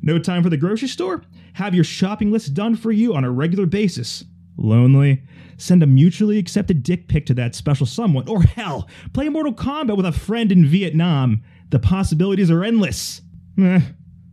[0.09, 1.23] No time for the grocery store?
[1.53, 4.25] Have your shopping list done for you on a regular basis.
[4.57, 5.23] Lonely?
[5.59, 8.27] Send a mutually accepted dick pic to that special someone.
[8.27, 11.43] Or hell, play Mortal Kombat with a friend in Vietnam.
[11.69, 13.21] The possibilities are endless.
[13.61, 13.83] Eh,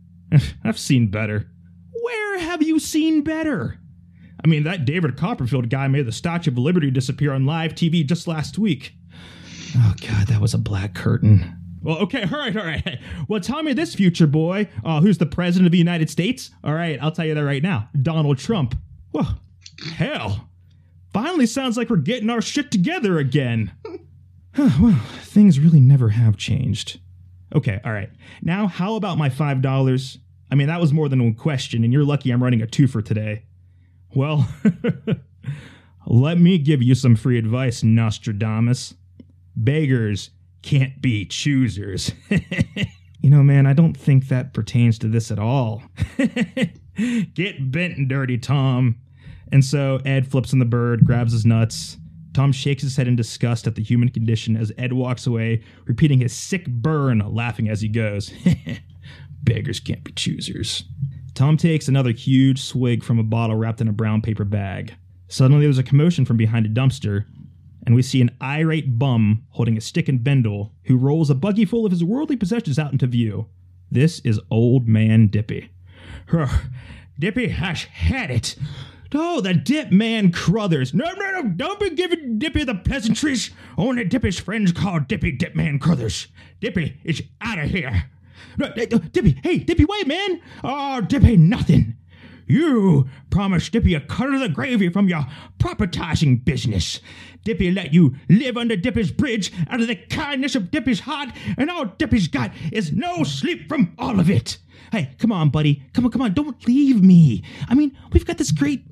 [0.64, 1.46] I've seen better.
[1.92, 3.78] Where have you seen better?
[4.42, 8.06] I mean, that David Copperfield guy made the Statue of Liberty disappear on live TV
[8.06, 8.94] just last week.
[9.76, 11.65] Oh, God, that was a black curtain.
[11.86, 12.98] Well, okay, all right, all right.
[13.28, 14.68] Well, tell me this, future boy.
[14.84, 16.50] Uh, who's the president of the United States?
[16.64, 18.74] All right, I'll tell you that right now Donald Trump.
[19.12, 19.40] Well,
[19.94, 20.48] hell.
[21.12, 23.72] Finally sounds like we're getting our shit together again.
[24.58, 26.98] well, things really never have changed.
[27.54, 28.10] Okay, all right.
[28.42, 30.18] Now, how about my $5?
[30.50, 32.88] I mean, that was more than one question, and you're lucky I'm running a two
[32.88, 33.44] for today.
[34.12, 34.48] Well,
[36.06, 38.94] let me give you some free advice, Nostradamus.
[39.54, 40.30] Beggars
[40.66, 42.10] can't be choosers.
[43.20, 45.82] you know, man, I don't think that pertains to this at all.
[47.34, 48.96] Get bent and dirty, Tom.
[49.52, 51.98] And so Ed flips on the bird, grabs his nuts.
[52.34, 56.18] Tom shakes his head in disgust at the human condition as Ed walks away, repeating
[56.18, 58.32] his sick burn, laughing as he goes.
[59.44, 60.82] Beggars can't be choosers.
[61.34, 64.96] Tom takes another huge swig from a bottle wrapped in a brown paper bag.
[65.28, 67.24] Suddenly, there's a commotion from behind a dumpster,
[67.86, 71.64] and we see an irate bum holding a stick and bindle who rolls a buggy
[71.64, 73.46] full of his worldly possessions out into view.
[73.90, 75.70] This is Old Man Dippy.
[77.18, 78.56] Dippy has had it.
[79.14, 80.92] Oh, the Dip Man Crothers.
[80.92, 83.50] No, no, no, don't be giving Dippy the pleasantries.
[83.78, 86.26] Only Dippy's friends call Dippy Dip Man Crothers.
[86.60, 88.10] Dippy is out of here.
[88.58, 90.40] Dippy, hey, Dippy, wait, man.
[90.64, 91.96] Oh, Dippy, nothing.
[92.46, 95.26] You promised Dippy a cut of the gravy from your
[95.58, 97.00] propertizing business.
[97.44, 101.70] Dippy let you live under Dippy's bridge out of the kindness of Dippy's heart, and
[101.70, 104.58] all Dippy's got is no sleep from all of it.
[104.92, 105.82] Hey, come on, buddy.
[105.92, 106.34] Come on, come on.
[106.34, 107.42] Don't leave me.
[107.68, 108.84] I mean, we've got this great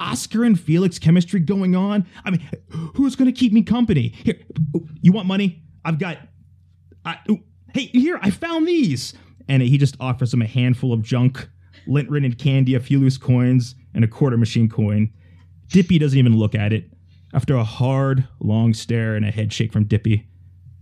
[0.00, 2.06] Oscar and Felix chemistry going on.
[2.24, 2.48] I mean,
[2.94, 4.08] who's going to keep me company?
[4.08, 4.38] Here,
[5.00, 5.62] you want money?
[5.84, 6.18] I've got.
[7.04, 7.18] I,
[7.74, 9.14] hey, here, I found these.
[9.48, 11.48] And he just offers him a handful of junk,
[11.86, 15.12] lint ridden candy, a few loose coins, and a quarter machine coin.
[15.68, 16.90] Dippy doesn't even look at it.
[17.34, 20.26] After a hard, long stare and a head shake from Dippy,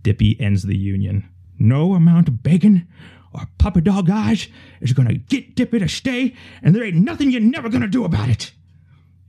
[0.03, 1.29] Dippy ends the union.
[1.57, 2.87] No amount of bacon
[3.33, 4.47] or puppy dog eyes
[4.81, 8.29] is gonna get Dippy to stay, and there ain't nothing you're never gonna do about
[8.29, 8.51] it.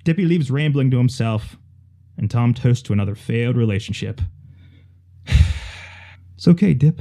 [0.04, 1.56] Dippy leaves rambling to himself,
[2.16, 4.20] and Tom toasts to another failed relationship.
[6.34, 7.00] it's okay, Dip.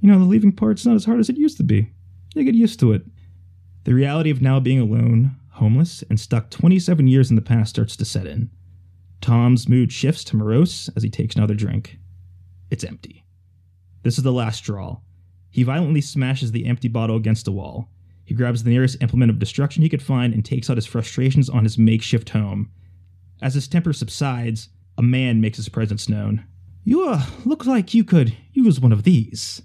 [0.00, 1.90] You know, the leaving part's not as hard as it used to be.
[2.34, 3.02] You get used to it.
[3.86, 7.96] The reality of now being alone, homeless, and stuck 27 years in the past starts
[7.98, 8.50] to set in.
[9.20, 11.96] Tom's mood shifts to morose as he takes another drink.
[12.68, 13.24] It's empty.
[14.02, 14.98] This is the last straw.
[15.50, 17.88] He violently smashes the empty bottle against a wall.
[18.24, 21.48] He grabs the nearest implement of destruction he could find and takes out his frustrations
[21.48, 22.72] on his makeshift home.
[23.40, 24.68] As his temper subsides,
[24.98, 26.44] a man makes his presence known.
[26.82, 29.62] You uh, look like you could use one of these.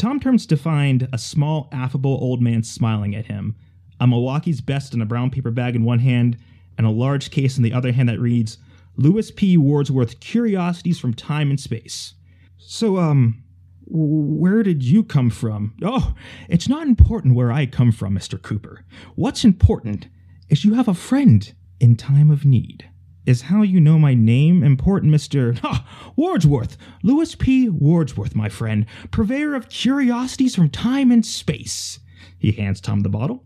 [0.00, 3.54] Tom turns to find a small, affable old man smiling at him,
[4.00, 6.38] a Milwaukee's best in a brown paper bag in one hand,
[6.78, 8.56] and a large case in the other hand that reads,
[8.96, 9.58] Lewis P.
[9.58, 12.14] Wordsworth Curiosities from Time and Space.
[12.56, 13.44] So, um,
[13.84, 15.74] where did you come from?
[15.82, 16.14] Oh,
[16.48, 18.40] it's not important where I come from, Mr.
[18.40, 18.86] Cooper.
[19.16, 20.08] What's important
[20.48, 22.89] is you have a friend in time of need.
[23.26, 25.58] Is how you know my name important, Mr.
[25.60, 26.76] Ha, Wordsworth?
[27.02, 27.68] Lewis P.
[27.68, 32.00] Wordsworth, my friend, purveyor of curiosities from time and space.
[32.38, 33.44] He hands Tom the bottle.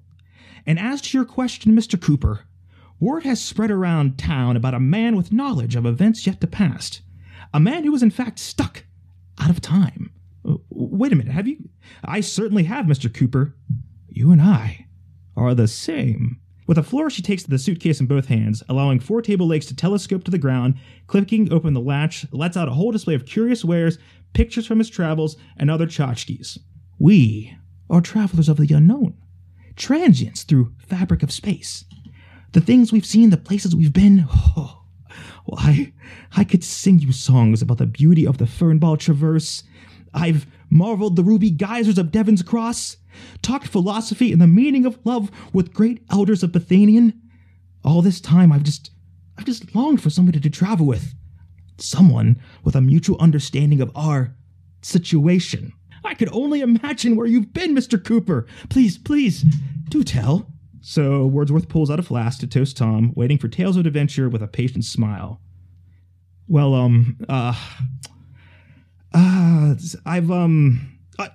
[0.65, 2.01] And as to your question, Mr.
[2.01, 2.45] Cooper,
[3.01, 7.03] word has spread around town about a man with knowledge of events yet to pass.
[7.53, 8.85] A man who was in fact stuck
[9.39, 10.11] out of time.
[10.71, 11.69] Wait a minute, have you?
[12.05, 13.13] I certainly have, Mr.
[13.13, 13.55] Cooper.
[14.09, 14.87] You and I
[15.37, 16.41] are the same.
[16.67, 19.77] With a flourish, she takes the suitcase in both hands, allowing four table legs to
[19.77, 23.65] telescope to the ground, clicking open the latch, lets out a whole display of curious
[23.65, 23.99] wares,
[24.33, 26.59] pictures from his travels, and other tchotchkes.
[26.99, 27.57] We
[27.91, 29.15] are travelers of the unknown,
[29.77, 31.85] transients through fabric of space.
[32.53, 34.27] The things we've seen, the places we've been.
[34.57, 34.81] Oh,
[35.45, 35.93] why,
[36.35, 39.63] I could sing you songs about the beauty of the Fernball Traverse.
[40.15, 42.97] I've marveled the ruby geysers of Devon's Cross,
[43.41, 47.15] talked philosophy and the meaning of love with great elders of Bethanian.
[47.85, 48.91] All this time, I've just,
[49.39, 51.15] I've just longed for somebody to travel with,
[51.79, 54.35] someone with a mutual understanding of our
[54.83, 55.73] situation.
[56.05, 58.03] I could only imagine where you've been, Mr.
[58.03, 58.47] Cooper.
[58.69, 59.45] Please, please,
[59.89, 60.51] do tell.
[60.81, 64.43] So Wordsworth pulls out a flask to toast Tom, waiting for tales of adventure with
[64.43, 65.41] a patient smile.
[66.47, 67.55] Well, um, uh,
[69.15, 71.29] uh, I've, um, uh,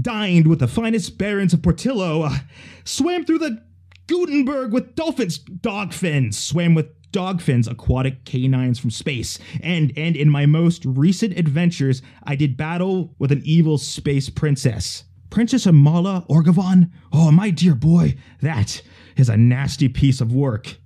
[0.00, 2.38] dined with the finest barons of Portillo, uh,
[2.84, 3.62] swam through the
[4.06, 10.16] Gutenberg with dolphins, dog fins, swam with dog fins, aquatic canines from space, and and
[10.16, 16.26] in my most recent adventures, I did battle with an evil space princess, Princess Amala
[16.28, 16.90] Orgavon.
[17.12, 18.82] Oh, my dear boy, that
[19.16, 20.76] is a nasty piece of work.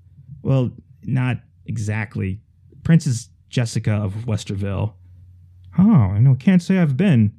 [0.42, 0.70] Well,
[1.02, 2.40] not exactly.
[2.82, 4.94] Princess Jessica of Westerville.
[5.78, 6.34] Oh, I know.
[6.34, 7.32] Can't say I've been.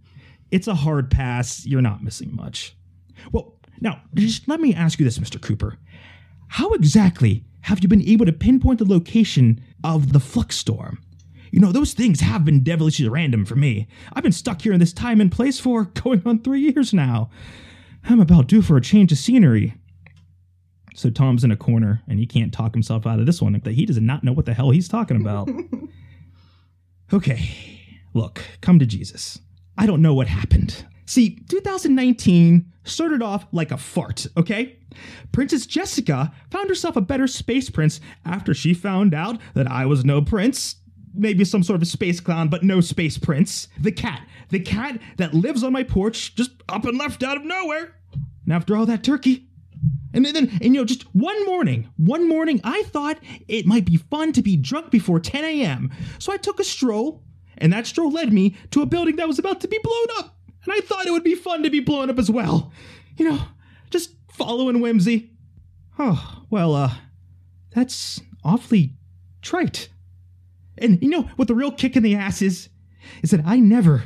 [0.52, 1.66] It's a hard pass.
[1.66, 2.76] You're not missing much.
[3.32, 5.42] Well, now, just let me ask you this, Mr.
[5.42, 5.78] Cooper.
[6.48, 11.02] How exactly have you been able to pinpoint the location of the flux storm?
[11.52, 13.88] You know, those things have been devilishly random for me.
[14.14, 17.30] I've been stuck here in this time and place for going on three years now.
[18.04, 19.76] I'm about due for a change of scenery.
[20.96, 23.56] So Tom's in a corner and he can't talk himself out of this one.
[23.56, 25.50] If he does not know what the hell he's talking about.
[27.14, 27.81] okay,
[28.14, 29.40] look, come to Jesus.
[29.78, 30.86] I don't know what happened.
[31.06, 34.78] See, 2019 started off like a fart, okay?
[35.32, 40.06] Princess Jessica found herself a better space prince after she found out that I was
[40.06, 40.76] no prince.
[41.14, 43.68] Maybe some sort of space clown, but no space prince.
[43.80, 44.26] The cat.
[44.50, 47.96] The cat that lives on my porch, just up and left out of nowhere.
[48.46, 49.48] And after all that turkey.
[50.14, 53.98] And then, and you know, just one morning, one morning, I thought it might be
[53.98, 55.92] fun to be drunk before 10 a.m.
[56.20, 57.24] So I took a stroll,
[57.62, 60.36] and that stroll led me to a building that was about to be blown up.
[60.66, 62.72] And I thought it would be fun to be blown up as well.
[63.18, 63.40] You know,
[63.90, 65.32] just following whimsy.
[65.98, 66.94] Oh, well, uh,
[67.74, 68.96] that's awfully
[69.42, 69.90] trite.
[70.78, 72.70] And you know what the real kick in the ass is?
[73.24, 74.04] Is that I never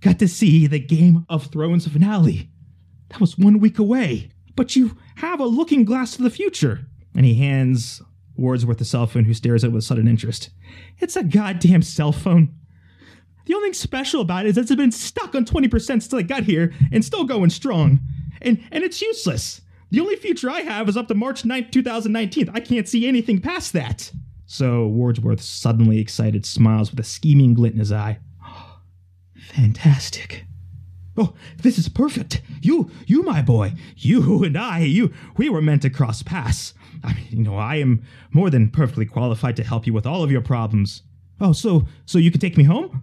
[0.00, 2.50] got to see the Game of Thrones finale.
[3.08, 4.30] That was one week away.
[4.54, 6.86] But you have a looking glass to the future.
[7.14, 8.02] And he hands
[8.36, 10.50] Wordsworth a cell phone, who stares at it with sudden interest.
[10.98, 12.54] It's a goddamn cell phone.
[13.46, 16.22] The only thing special about it is that it's been stuck on 20% since I
[16.22, 18.00] got here and still going strong.
[18.40, 19.62] And and it's useless.
[19.90, 22.48] The only future I have is up to March 9th, 2019.
[22.54, 24.10] I can't see anything past that.
[24.46, 28.18] So Wordsworth, suddenly excited, smiles with a scheming glint in his eye.
[29.36, 30.44] Fantastic.
[31.16, 32.40] Oh, this is perfect.
[32.62, 36.72] You, you, my boy, you and I, you, we were meant to cross paths.
[37.04, 40.22] I mean, you know, I am more than perfectly qualified to help you with all
[40.22, 41.02] of your problems.
[41.40, 43.02] Oh, so, so you can take me home?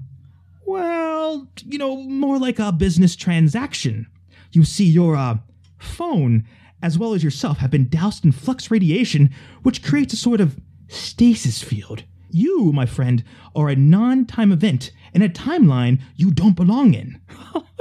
[0.70, 4.06] Well, you know, more like a business transaction.
[4.52, 5.40] You see, your uh,
[5.80, 6.46] phone,
[6.84, 9.32] as well as yourself, have been doused in flux radiation,
[9.64, 12.04] which creates a sort of stasis field.
[12.30, 13.24] You, my friend,
[13.56, 17.20] are a non time event in a timeline you don't belong in.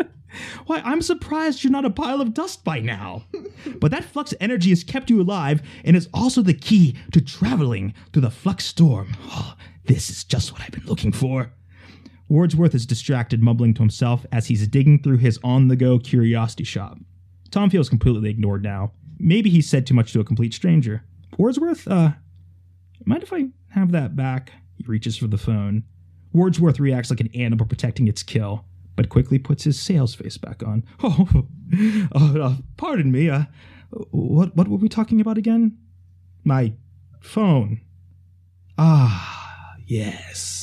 [0.64, 3.24] Why, I'm surprised you're not a pile of dust by now.
[3.80, 7.92] but that flux energy has kept you alive and is also the key to traveling
[8.14, 9.14] through the flux storm.
[9.26, 11.52] Oh, this is just what I've been looking for.
[12.28, 16.64] Wordsworth is distracted, mumbling to himself as he's digging through his on the go curiosity
[16.64, 16.98] shop.
[17.50, 18.92] Tom feels completely ignored now.
[19.18, 21.04] Maybe he said too much to a complete stranger.
[21.38, 22.12] Wordsworth, uh,
[23.04, 24.52] mind if I have that back?
[24.76, 25.84] He reaches for the phone.
[26.32, 28.64] Wordsworth reacts like an animal protecting its kill,
[28.96, 30.84] but quickly puts his sales face back on.
[31.70, 33.28] Oh, uh, uh, pardon me.
[33.28, 33.42] Uh,
[33.90, 35.76] what what were we talking about again?
[36.44, 36.72] My
[37.20, 37.82] phone.
[38.78, 40.57] Ah, yes.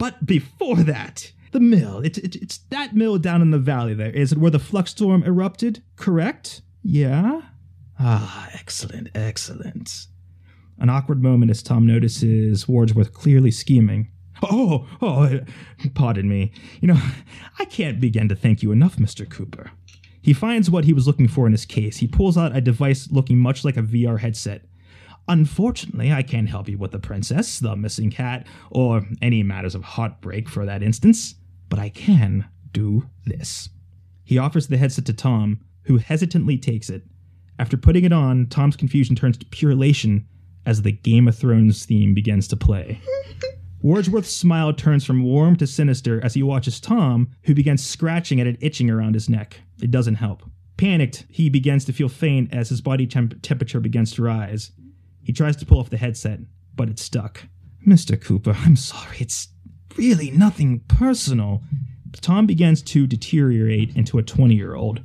[0.00, 1.98] But before that, the mill.
[1.98, 3.92] It's it, it's that mill down in the valley.
[3.92, 5.82] There is it where the flux storm erupted.
[5.96, 6.62] Correct?
[6.82, 7.42] Yeah.
[7.98, 10.06] Ah, excellent, excellent.
[10.78, 14.08] An awkward moment as Tom notices Wordsworth clearly scheming.
[14.42, 15.40] Oh, oh,
[15.94, 16.50] pardon me.
[16.80, 17.00] You know,
[17.58, 19.28] I can't begin to thank you enough, Mr.
[19.28, 19.70] Cooper.
[20.22, 21.98] He finds what he was looking for in his case.
[21.98, 24.64] He pulls out a device looking much like a VR headset.
[25.30, 29.84] Unfortunately, I can't help you with the princess, the missing cat, or any matters of
[29.84, 31.36] heartbreak for that instance,
[31.68, 33.68] but I can do this.
[34.24, 37.04] He offers the headset to Tom, who hesitantly takes it.
[37.60, 40.26] After putting it on, Tom's confusion turns to pure elation
[40.66, 43.00] as the Game of Thrones theme begins to play.
[43.82, 48.48] Wordsworth's smile turns from warm to sinister as he watches Tom, who begins scratching at
[48.48, 49.60] an itching around his neck.
[49.80, 50.42] It doesn't help.
[50.76, 54.72] Panicked, he begins to feel faint as his body temp- temperature begins to rise.
[55.22, 56.40] He tries to pull off the headset,
[56.74, 57.42] but it's stuck.
[57.86, 58.20] Mr.
[58.20, 59.18] Cooper, I'm sorry.
[59.20, 59.48] It's
[59.96, 61.62] really nothing personal.
[62.20, 65.00] Tom begins to deteriorate into a 20 year old.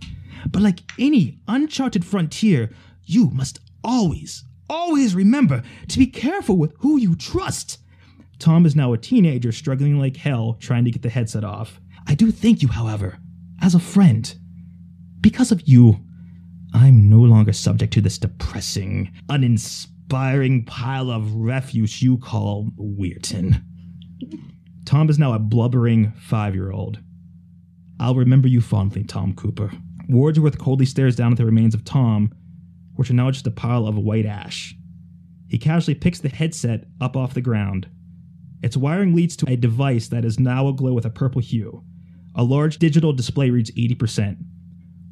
[0.49, 2.69] But like any uncharted frontier,
[3.03, 7.79] you must always, always remember to be careful with who you trust.
[8.39, 11.79] Tom is now a teenager struggling like hell trying to get the headset off.
[12.07, 13.17] I do thank you, however,
[13.61, 14.35] as a friend.
[15.21, 15.99] Because of you,
[16.73, 19.11] I'm no longer subject to this depressing,
[20.11, 23.63] uninspiring pile of refuse you call Weirton.
[24.85, 26.99] Tom is now a blubbering five year old.
[27.99, 29.71] I'll remember you fondly, Tom Cooper.
[30.09, 32.31] Wordsworth coldly stares down at the remains of Tom,
[32.95, 34.75] which are now just a pile of white ash.
[35.47, 37.87] He casually picks the headset up off the ground.
[38.61, 41.83] Its wiring leads to a device that is now aglow with a purple hue.
[42.35, 44.37] A large digital display reads 80%.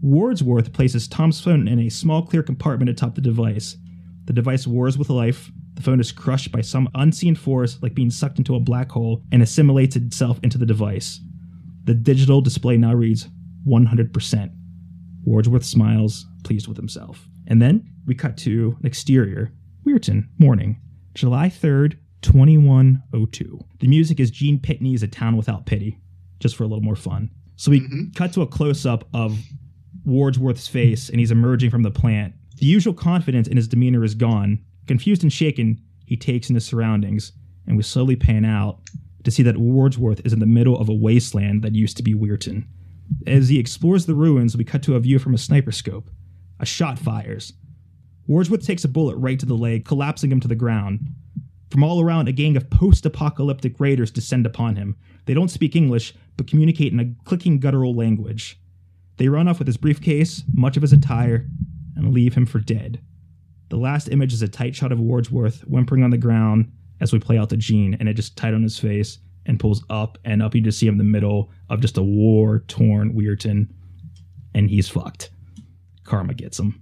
[0.02, 3.78] Wordsworth places Tom's phone in a small clear compartment atop the device.
[4.26, 5.52] The device wars with life.
[5.76, 9.22] The phone is crushed by some unseen force, like being sucked into a black hole,
[9.32, 11.20] and assimilates itself into the device.
[11.86, 13.28] The digital display now reads
[13.68, 14.52] 100%.
[15.26, 17.28] Wordsworth smiles, pleased with himself.
[17.48, 19.52] And then we cut to an exterior.
[19.86, 20.80] Weirton, morning,
[21.14, 23.60] July 3rd, 2102.
[23.80, 26.00] The music is Gene Pitney's A Town Without Pity,
[26.40, 27.30] just for a little more fun.
[27.58, 28.12] So we mm-hmm.
[28.16, 29.38] cut to a close up of
[30.06, 32.34] Wordsworth's face, and he's emerging from the plant.
[32.64, 34.64] The usual confidence in his demeanor is gone.
[34.88, 37.34] Confused and shaken, he takes in his surroundings,
[37.68, 38.80] and we slowly pan out
[39.26, 42.14] to see that Wordsworth is in the middle of a wasteland that used to be
[42.14, 42.64] Weirton.
[43.28, 46.10] As he explores the ruins, we cut to a view from a sniper scope.
[46.62, 47.52] A shot fires.
[48.28, 51.06] Wordsworth takes a bullet right to the leg, collapsing him to the ground.
[51.70, 54.96] From all around, a gang of post apocalyptic raiders descend upon him.
[55.26, 58.58] They don't speak English, but communicate in a clicking guttural language.
[59.18, 61.50] They run off with his briefcase, much of his attire,
[61.96, 63.02] and leave him for dead.
[63.70, 66.72] The last image is a tight shot of Wordsworth whimpering on the ground
[67.02, 69.84] as we play out the gene, and it just tight on his face and pulls
[69.90, 70.54] up and up.
[70.56, 73.68] You just see him in the middle of just a war torn Weirton,
[74.54, 75.32] and he's fucked.
[76.04, 76.82] Karma gets him.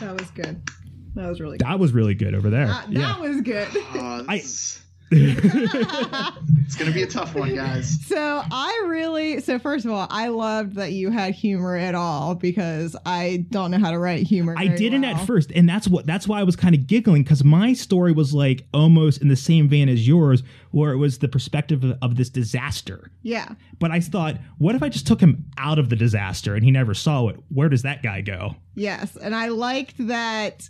[0.00, 0.62] That was good.
[1.14, 1.66] That was really good.
[1.66, 2.66] That was really good over there.
[2.66, 3.68] That, that was good.
[3.94, 4.80] Uh, I- this is-
[6.66, 7.98] it's gonna be a tough one, guys.
[8.06, 12.34] So I really so first of all, I loved that you had humor at all
[12.34, 14.54] because I don't know how to write humor.
[14.56, 15.16] I didn't well.
[15.16, 18.12] at first, and that's what that's why I was kind of giggling because my story
[18.12, 20.42] was like almost in the same vein as yours,
[20.72, 23.10] where it was the perspective of, of this disaster.
[23.22, 23.54] Yeah.
[23.78, 26.70] But I thought, what if I just took him out of the disaster and he
[26.70, 27.36] never saw it?
[27.48, 28.56] Where does that guy go?
[28.74, 30.68] Yes, and I liked that.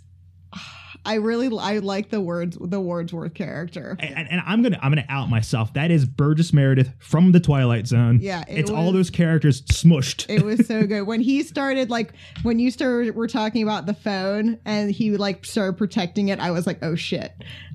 [1.05, 3.95] I really I like the words the Wordsworth character.
[3.99, 5.73] And, and I'm gonna I'm gonna out myself.
[5.73, 8.19] That is Burgess Meredith from the Twilight Zone.
[8.21, 10.25] Yeah, it it's all those characters smushed.
[10.29, 13.93] It was so good when he started like when you started were talking about the
[13.93, 16.39] phone and he like started protecting it.
[16.39, 17.31] I was like, oh shit.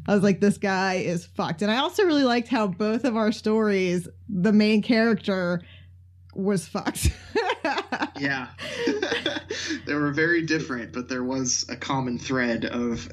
[0.07, 1.63] I was like, this guy is fucked.
[1.63, 5.61] And I also really liked how both of our stories, the main character
[6.35, 7.11] was fucked.
[8.21, 8.49] Yeah.
[9.87, 13.09] they were very different, but there was a common thread of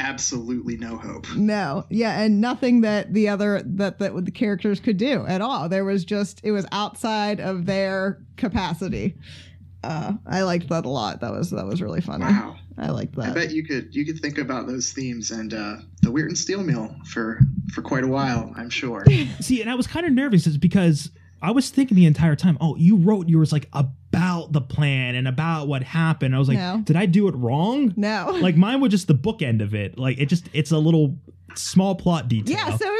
[0.00, 1.26] absolutely no hope.
[1.36, 5.68] No, yeah, and nothing that the other that that the characters could do at all.
[5.68, 9.16] There was just it was outside of their capacity.
[9.84, 11.20] Uh, I liked that a lot.
[11.20, 12.24] That was that was really funny.
[12.24, 12.56] Wow.
[12.78, 13.30] I liked that.
[13.30, 16.62] I bet you could you could think about those themes and uh, the Weirton Steel
[16.62, 17.40] Mill for
[17.72, 18.52] for quite a while.
[18.56, 19.04] I'm sure.
[19.40, 21.10] See, and I was kind of nervous is because
[21.42, 23.68] I was thinking the entire time, oh, you wrote yours like
[24.12, 26.34] about the plan and about what happened.
[26.34, 26.80] I was like, No.
[26.84, 27.94] did I do it wrong?
[27.96, 29.98] No, Like mine was just the book end of it.
[29.98, 31.16] Like it just it's a little
[31.54, 32.56] small plot detail.
[32.56, 32.92] yeah, so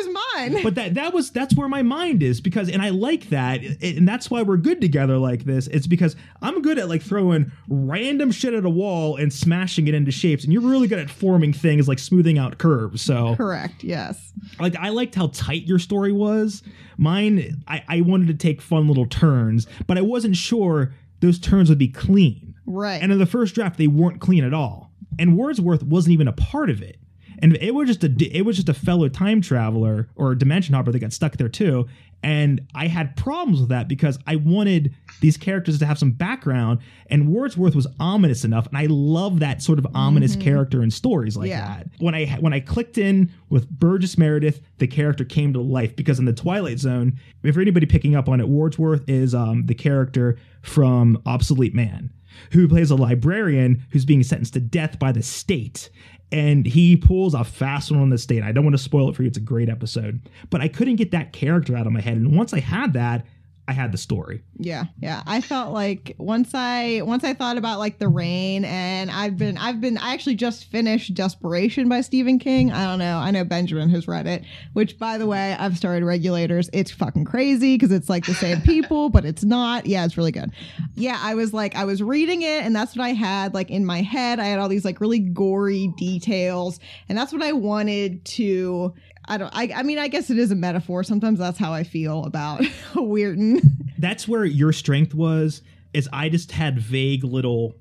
[0.63, 4.07] but that that was that's where my mind is because and I like that and
[4.07, 5.67] that's why we're good together like this.
[5.69, 9.95] It's because I'm good at like throwing random shit at a wall and smashing it
[9.95, 13.03] into shapes, and you're really good at forming things like smoothing out curves.
[13.03, 13.85] So Correct.
[13.85, 14.33] Yes.
[14.59, 16.63] like I liked how tight your story was.
[16.97, 21.69] Mine, I, I wanted to take fun little turns, but I wasn't sure those turns
[21.71, 22.55] would be clean.
[22.67, 23.03] Right.
[23.03, 24.93] And in the first draft, they weren't clean at all.
[25.19, 27.00] And Wordsworth wasn't even a part of it.
[27.43, 30.93] And it was just a it was just a fellow time traveler or dimension hopper
[30.93, 31.87] that got stuck there too.
[32.23, 36.81] And I had problems with that because I wanted these characters to have some background,
[37.07, 41.35] and Wordsworth was ominous enough, and I love that sort of ominous character in stories
[41.35, 41.67] like Yeah.
[41.79, 41.89] that.
[41.99, 46.19] When I when I clicked in with Burgess Meredith, the character came to life because
[46.19, 50.37] in the Twilight Zone, if anybody picking up on it, Wordsworth is um, the character
[50.61, 52.11] from Obsolete Man,
[52.53, 55.91] who plays a librarian who's being sentenced to death by the state.
[56.33, 58.43] And he pulls a fast one on the state.
[58.43, 59.29] I don't want to spoil it for you.
[59.29, 60.21] It's a great episode.
[60.49, 62.17] But I couldn't get that character out of my head.
[62.17, 63.27] And once I had that,
[63.71, 64.43] I had the story.
[64.59, 65.23] Yeah, yeah.
[65.29, 69.57] I felt like once I once I thought about like the rain and I've been
[69.57, 72.73] I've been I actually just finished Desperation by Stephen King.
[72.73, 73.19] I don't know.
[73.19, 74.43] I know Benjamin has read it,
[74.73, 76.69] which by the way, I've started Regulators.
[76.73, 79.87] It's fucking crazy because it's like the same people, but it's not.
[79.87, 80.51] Yeah, it's really good.
[80.97, 83.87] Yeah, I was like I was reading it and that's what I had like in
[83.87, 84.41] my head.
[84.41, 88.95] I had all these like really gory details and that's what I wanted to
[89.31, 91.05] I don't I I mean I guess it is a metaphor.
[91.05, 92.61] Sometimes that's how I feel about
[92.95, 93.63] Weirton.
[93.99, 95.63] That's where your strength was,
[95.95, 97.77] is I just had vague little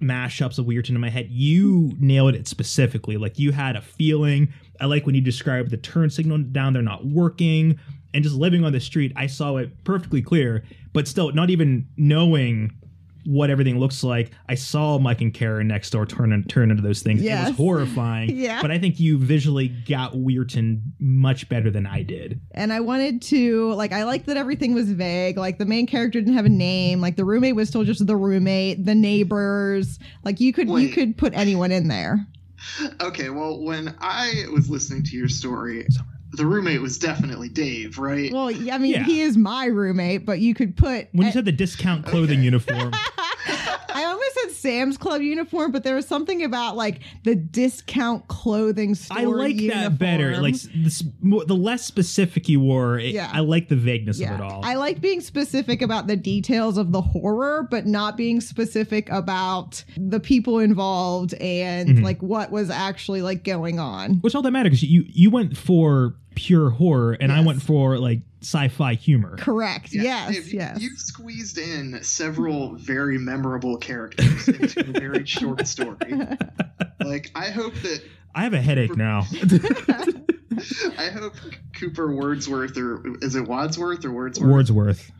[0.00, 1.28] mashups of Weirton in my head.
[1.30, 3.16] You nailed it specifically.
[3.16, 4.52] Like you had a feeling.
[4.80, 7.78] I like when you described the turn signal down there not working
[8.12, 9.12] and just living on the street.
[9.16, 12.72] I saw it perfectly clear, but still not even knowing
[13.24, 14.30] what everything looks like.
[14.48, 17.22] I saw Mike and Karen next door turn and turn into those things.
[17.22, 18.30] It was horrifying.
[18.44, 18.60] Yeah.
[18.60, 22.40] But I think you visually got Weirton much better than I did.
[22.52, 25.36] and I wanted to like I liked that everything was vague.
[25.38, 27.00] Like the main character didn't have a name.
[27.00, 28.84] Like the roommate was still just the roommate.
[28.84, 29.98] The neighbors.
[30.24, 32.26] Like you could you could put anyone in there.
[33.00, 35.86] Okay, well, when I was listening to your story,
[36.36, 38.32] the roommate was definitely Dave, right?
[38.32, 39.04] Well, I mean Yeah.
[39.04, 41.08] he is my roommate, but you could put.
[41.12, 42.92] When you said the discount clothing uniform,
[43.96, 48.94] I almost said Sam's Club uniform, but there was something about like the discount clothing
[48.96, 49.18] store.
[49.18, 50.36] I like that better.
[50.40, 53.30] Like s- this, mo- the less specific you were, it, Yeah.
[53.32, 54.62] I like the vagueness Yeah, of it all.
[54.64, 59.84] I like being specific about the details of the horror, but not being specific about
[59.96, 62.02] the people involved and Mhm.
[62.02, 64.14] like what was actually like going on.
[64.22, 64.82] Which all that matters.
[64.82, 69.36] You you went for pure horror, and I went for like sci-fi humor.
[69.38, 69.92] Correct.
[69.92, 70.34] Yeah, yes.
[70.34, 70.80] Dave, you- yes.
[70.80, 76.12] You squeezed in several very memorable characters into a very short story.
[77.00, 78.02] Like, I hope that
[78.34, 79.26] I have a headache now.
[80.98, 81.34] I hope
[81.74, 84.50] Cooper Wordsworth or is it Wadsworth or Wordsworth?
[84.50, 85.10] Wordsworth.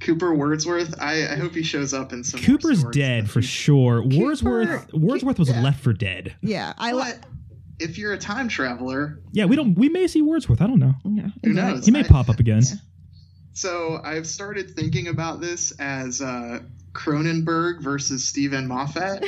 [0.00, 0.94] Cooper Wordsworth.
[1.00, 2.40] I, I hope he shows up in some.
[2.40, 3.48] Cooper's dead for future.
[3.48, 4.02] sure.
[4.02, 4.92] Wordsworth.
[4.94, 5.60] Wordsworth was yeah.
[5.60, 6.34] left for dead.
[6.40, 6.72] yeah.
[6.78, 7.20] I like.
[7.80, 9.76] But if you're a time traveler, Yeah, we don't.
[9.76, 10.60] We may see Wordsworth.
[10.60, 10.94] I don't know.
[11.04, 11.74] Yeah, who exactly.
[11.74, 11.84] knows?
[11.86, 12.62] He may I- pop up again.
[13.52, 16.60] So I've started thinking about this as uh,
[16.92, 19.22] Cronenberg versus Steven Moffat.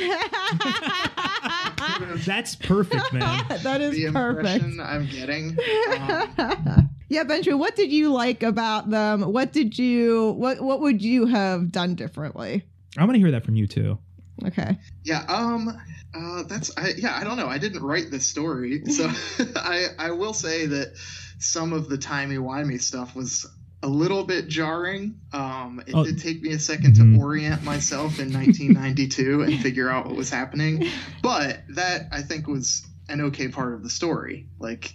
[2.25, 3.45] That's perfect, man.
[3.63, 4.47] that is the perfect.
[4.65, 5.59] impression I'm getting.
[5.93, 9.21] Um, yeah, Benjamin, what did you like about them?
[9.21, 12.63] What did you what what would you have done differently?
[12.97, 13.99] I want to hear that from you too.
[14.47, 14.79] Okay.
[15.05, 15.25] yeah.
[15.29, 15.77] Um.
[16.15, 16.43] Uh.
[16.45, 16.77] That's.
[16.77, 17.17] I, yeah.
[17.17, 17.49] I don't know.
[17.49, 19.11] I didn't write this story, so
[19.57, 19.87] I.
[19.99, 20.95] I will say that
[21.39, 23.47] some of the timey wimey stuff was
[23.83, 25.21] a little bit jarring.
[25.33, 25.83] Um.
[25.87, 26.05] It Oh.
[26.05, 27.15] did take me a 2nd Mhm.
[27.17, 30.87] to orient myself in 1992 and figure out what was happening,
[31.23, 34.47] but that I think was an okay part of the story.
[34.59, 34.95] Like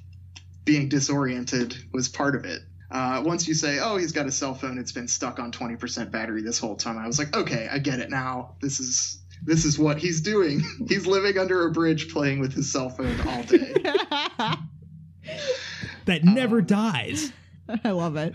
[0.66, 2.62] being disoriented was part of it.
[2.90, 4.78] Uh, once you say, "Oh, he's got a cell phone.
[4.78, 8.00] It's been stuck on 20% battery this whole time," I was like, "Okay, I get
[8.00, 8.56] it now.
[8.62, 10.62] This is this is what he's doing.
[10.88, 13.74] he's living under a bridge, playing with his cell phone all day."
[16.06, 17.34] That never Um, dies.
[17.84, 18.34] I love it.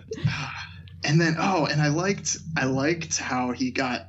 [1.04, 4.08] and then, oh, and I liked I liked how he got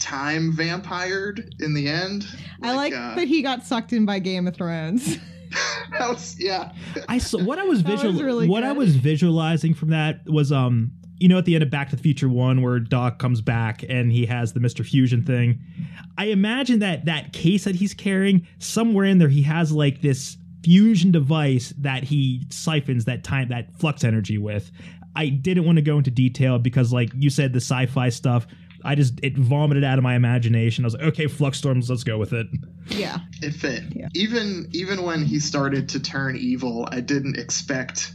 [0.00, 2.26] time vampired in the end.
[2.62, 5.18] I like uh, that he got sucked in by Game of Thrones.
[5.98, 6.72] that was yeah.
[7.08, 8.24] I saw what I was That was visual.
[8.24, 10.92] really what I was visualizing from that was um.
[11.20, 13.84] You know, at the end of Back to the Future One, where Doc comes back
[13.88, 15.60] and he has the Mister Fusion thing,
[16.18, 20.38] I imagine that that case that he's carrying somewhere in there, he has like this
[20.62, 24.72] fusion device that he siphons that time that flux energy with.
[25.14, 28.46] I didn't want to go into detail because, like you said, the sci-fi stuff.
[28.82, 30.84] I just it vomited out of my imagination.
[30.84, 32.46] I was like, okay, flux storms, let's go with it.
[32.88, 33.18] yeah.
[33.42, 33.82] It fit.
[33.90, 34.08] Yeah.
[34.14, 38.12] Even even when he started to turn evil, I didn't expect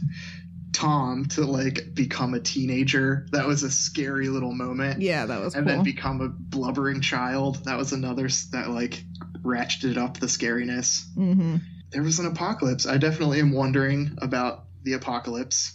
[0.76, 3.26] Tom to like become a teenager.
[3.32, 5.00] That was a scary little moment.
[5.00, 5.76] Yeah, that was and cool.
[5.76, 7.64] then become a blubbering child.
[7.64, 9.02] That was another that like
[9.42, 11.02] ratcheted up the scariness.
[11.14, 11.56] hmm
[11.92, 12.86] There was an apocalypse.
[12.86, 15.72] I definitely am wondering about the apocalypse.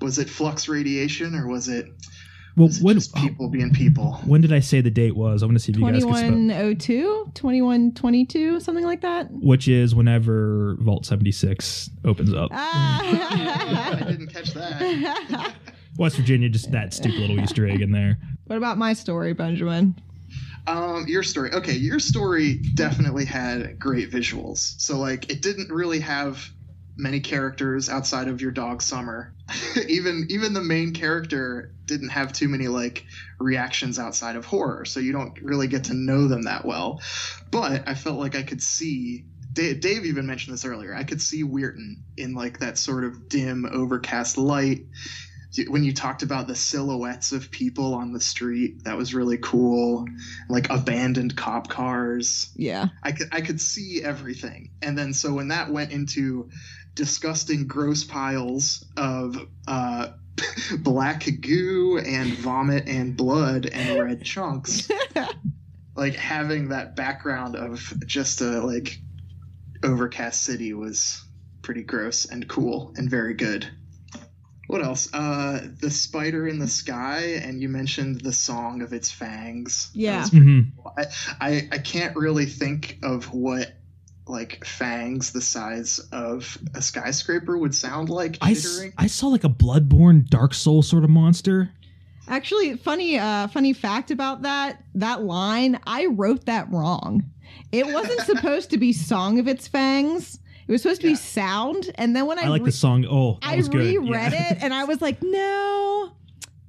[0.00, 1.86] Was it flux radiation or was it
[2.56, 4.12] Well, It's when just people being people.
[4.24, 5.42] when did I say the date was?
[5.42, 6.30] I want to see if you guys can spell.
[6.30, 9.28] 2102, 2122, something like that.
[9.32, 12.50] Which is whenever Vault 76 opens up.
[12.52, 13.96] Ah.
[14.00, 15.54] I didn't catch that.
[15.98, 18.18] West Virginia, just that stupid little Easter egg in there.
[18.46, 19.96] what about my story, Benjamin?
[20.66, 21.52] Um, your story.
[21.52, 24.80] Okay, your story definitely had great visuals.
[24.80, 26.48] So like, it didn't really have
[26.96, 29.34] many characters outside of your dog Summer.
[29.88, 33.04] even even the main character didn't have too many like
[33.38, 37.02] reactions outside of horror, so you don't really get to know them that well.
[37.50, 39.24] But I felt like I could see.
[39.52, 40.92] Dave, Dave even mentioned this earlier.
[40.94, 44.86] I could see Weirton in like that sort of dim, overcast light
[45.68, 50.04] when you talked about the silhouettes of people on the street that was really cool
[50.48, 52.88] like abandoned cop cars Yeah.
[53.02, 56.50] i could i could see everything and then so when that went into
[56.94, 59.36] disgusting gross piles of
[59.66, 60.08] uh
[60.80, 64.88] black goo and vomit and blood and red chunks
[65.96, 68.98] like having that background of just a like
[69.82, 71.24] overcast city was
[71.62, 73.70] pretty gross and cool and very good
[74.66, 75.12] what else?
[75.12, 79.90] Uh, the spider in the sky, and you mentioned the song of its fangs.
[79.94, 80.20] That Yeah.
[80.20, 80.72] was pretty Mhm.
[80.74, 80.92] cool.
[80.96, 81.04] I,
[81.38, 83.78] I I can't really think of what
[84.26, 88.92] like fangs the size of a skyscraper would sound like I, s- chittering.
[88.96, 91.70] I saw like a Bloodborne Dark Soul sort of monster.
[92.26, 97.22] Actually, funny uh funny fact about that, that line, I wrote that wrong.
[97.70, 100.38] It wasn't supposed to be song of its fangs.
[100.66, 101.12] It was supposed to Yeah.
[101.12, 101.90] be sound.
[101.96, 103.04] And then when I, I like re- the song.
[103.04, 103.80] Oh, that I was good.
[103.80, 104.52] reread Yeah.
[104.52, 106.12] it and I was like, no,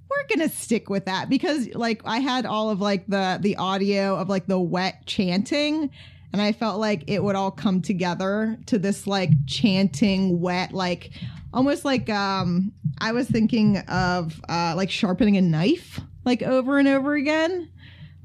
[0.10, 4.18] we're gonna stick with that because like I had all of like the the audio
[4.18, 5.89] of like the wet chanting,
[6.36, 11.11] and I felt like it would all come together to this like chanting wet like
[11.53, 16.89] almost like um I was thinking of uh like sharpening a knife like over and
[16.89, 17.69] over again.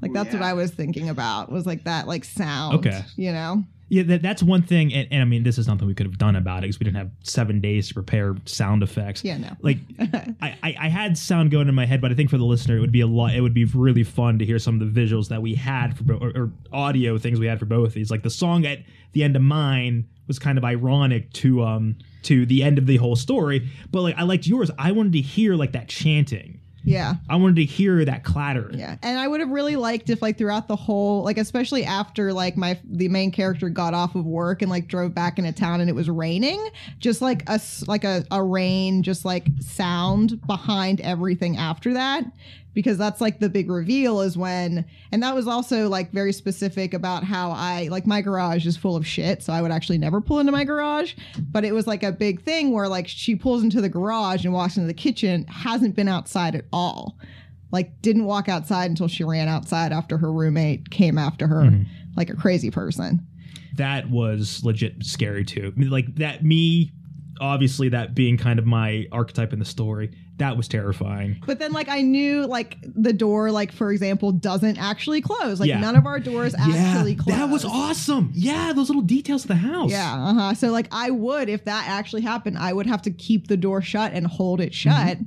[0.01, 0.41] Like that's what.
[0.41, 2.85] I was thinking about was like that like sound.
[2.85, 3.01] Okay.
[3.15, 3.63] You know?
[3.91, 4.93] Yeah, that, that's one thing.
[4.93, 6.85] And, and I mean, this is nothing we could have done about it because we
[6.85, 9.21] didn't have seven days to prepare sound effects.
[9.21, 9.49] Yeah, no.
[9.61, 12.45] Like, I, I, I had sound going in my head, but I think for the
[12.45, 13.35] listener, it would be a lot.
[13.35, 16.13] It would be really fun to hear some of the visuals that we had for,
[16.13, 18.09] or, or audio things we had for both of these.
[18.09, 18.79] Like the song at
[19.11, 22.95] the end of mine was kind of ironic to um to the end of the
[22.95, 24.71] whole story, but like I liked yours.
[24.79, 26.60] I wanted to hear like that chanting.
[26.83, 27.15] Yeah.
[27.29, 28.71] I wanted to hear that clatter.
[28.73, 32.33] Yeah, and I would have really liked if like throughout the whole like especially after
[32.33, 35.81] like my the main character got off of work and like drove back into town
[35.81, 36.69] and it was raining,
[36.99, 42.25] just like a like a, a rain just like sound behind everything after that
[42.73, 46.93] because that's like the big reveal is when and that was also like very specific
[46.93, 50.21] about how I like my garage is full of shit so I would actually never
[50.21, 51.13] pull into my garage
[51.51, 54.53] but it was like a big thing where like she pulls into the garage and
[54.53, 57.17] walks into the kitchen hasn't been outside at all
[57.71, 61.85] like didn't walk outside until she ran outside after her roommate came after her Mhm.
[62.15, 63.25] like a crazy person
[63.75, 65.71] that was legit scary too.
[65.73, 66.91] I mean, like that me,
[67.41, 71.41] obviously that being kind of my archetype in the story, that was terrifying.
[71.45, 75.67] but then like i knew like the door like for example doesn't actually close like
[75.69, 75.79] Yeah.
[75.79, 78.31] none of our doors actually close that was awesome.
[78.33, 79.91] Yeah, those little details of the house.
[79.91, 83.47] yeah uh-huh so like i would if that actually happened i would have to keep
[83.47, 85.17] the door shut and hold it shut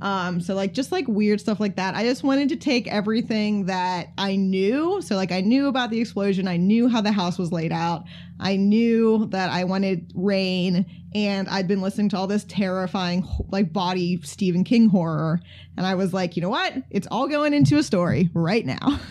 [0.00, 1.94] um so like just like weird stuff like that.
[1.94, 5.00] I just wanted to take everything that i knew.
[5.02, 6.46] So like i knew about the explosion.
[6.46, 8.04] I knew how the house was laid out.
[8.38, 10.86] I knew that i wanted rain.
[11.14, 15.40] And i'd been listening to all this terrifying like body stephen king horror.
[15.76, 16.74] And i was like you know what?
[16.90, 19.00] It's all going into a story right now.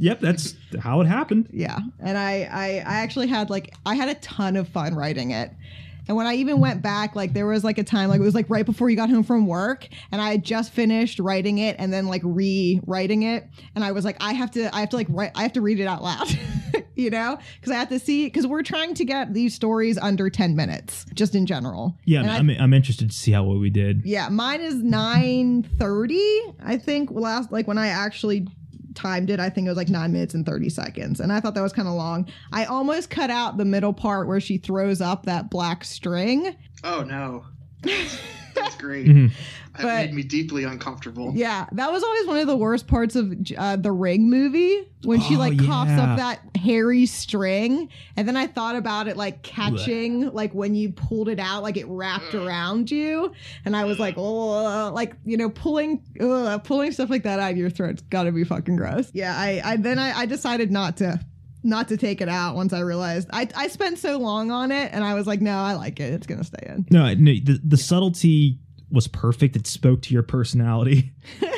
[0.00, 1.48] Yep, that's how it happened.
[1.52, 1.80] yeah.
[1.98, 5.50] And I, I i actually had like i had a ton of fun writing it
[6.08, 8.34] and when i even went back like there was like a time like it was
[8.34, 11.76] like right before you got home from work and i had just finished writing it
[11.78, 14.96] and then like rewriting it and i was like i have to i have to
[14.96, 16.26] like write i have to read it out loud
[16.94, 20.28] you know because i have to see because we're trying to get these stories under
[20.30, 23.60] 10 minutes just in general Yeah, And I- I'm, I'm interested to see how what
[23.60, 24.02] we did.
[24.04, 26.54] yeah, mine is 9:30.
[26.64, 28.46] I think last like when I actually
[28.98, 31.20] timed it, I think it was like 9 minutes and 30 seconds.
[31.20, 32.28] And I thought that was kind of long.
[32.52, 36.56] I almost cut out the middle part where she throws up that black string.
[36.84, 37.44] Oh no,
[38.54, 39.06] that's great.
[39.06, 39.32] Mhm.
[39.78, 41.32] That But- made me deeply uncomfortable.
[41.34, 45.20] Yeah, that was always one of the worst parts of uh, the Ring movie when
[45.20, 46.02] she Oh, like coughs yeah.
[46.12, 50.90] up that hairy string, and then I thought about it like catching, like when you
[50.90, 53.32] pulled it out, like it wrapped around you,
[53.64, 57.52] and I was like, oh, like you know, pulling, ugh, pulling stuff like that out
[57.52, 59.10] of your throat's got to be fucking gross.
[59.14, 61.20] Yeah, I, I then I, I decided not to.
[61.64, 64.90] Not to take it out once I realized I, I spent so long on it
[64.92, 66.12] and I was like, no, I like it.
[66.14, 66.86] It's gonna stay in.
[66.88, 68.60] No, no the, the subtlety
[68.90, 69.56] was perfect.
[69.56, 71.12] It spoke to your personality.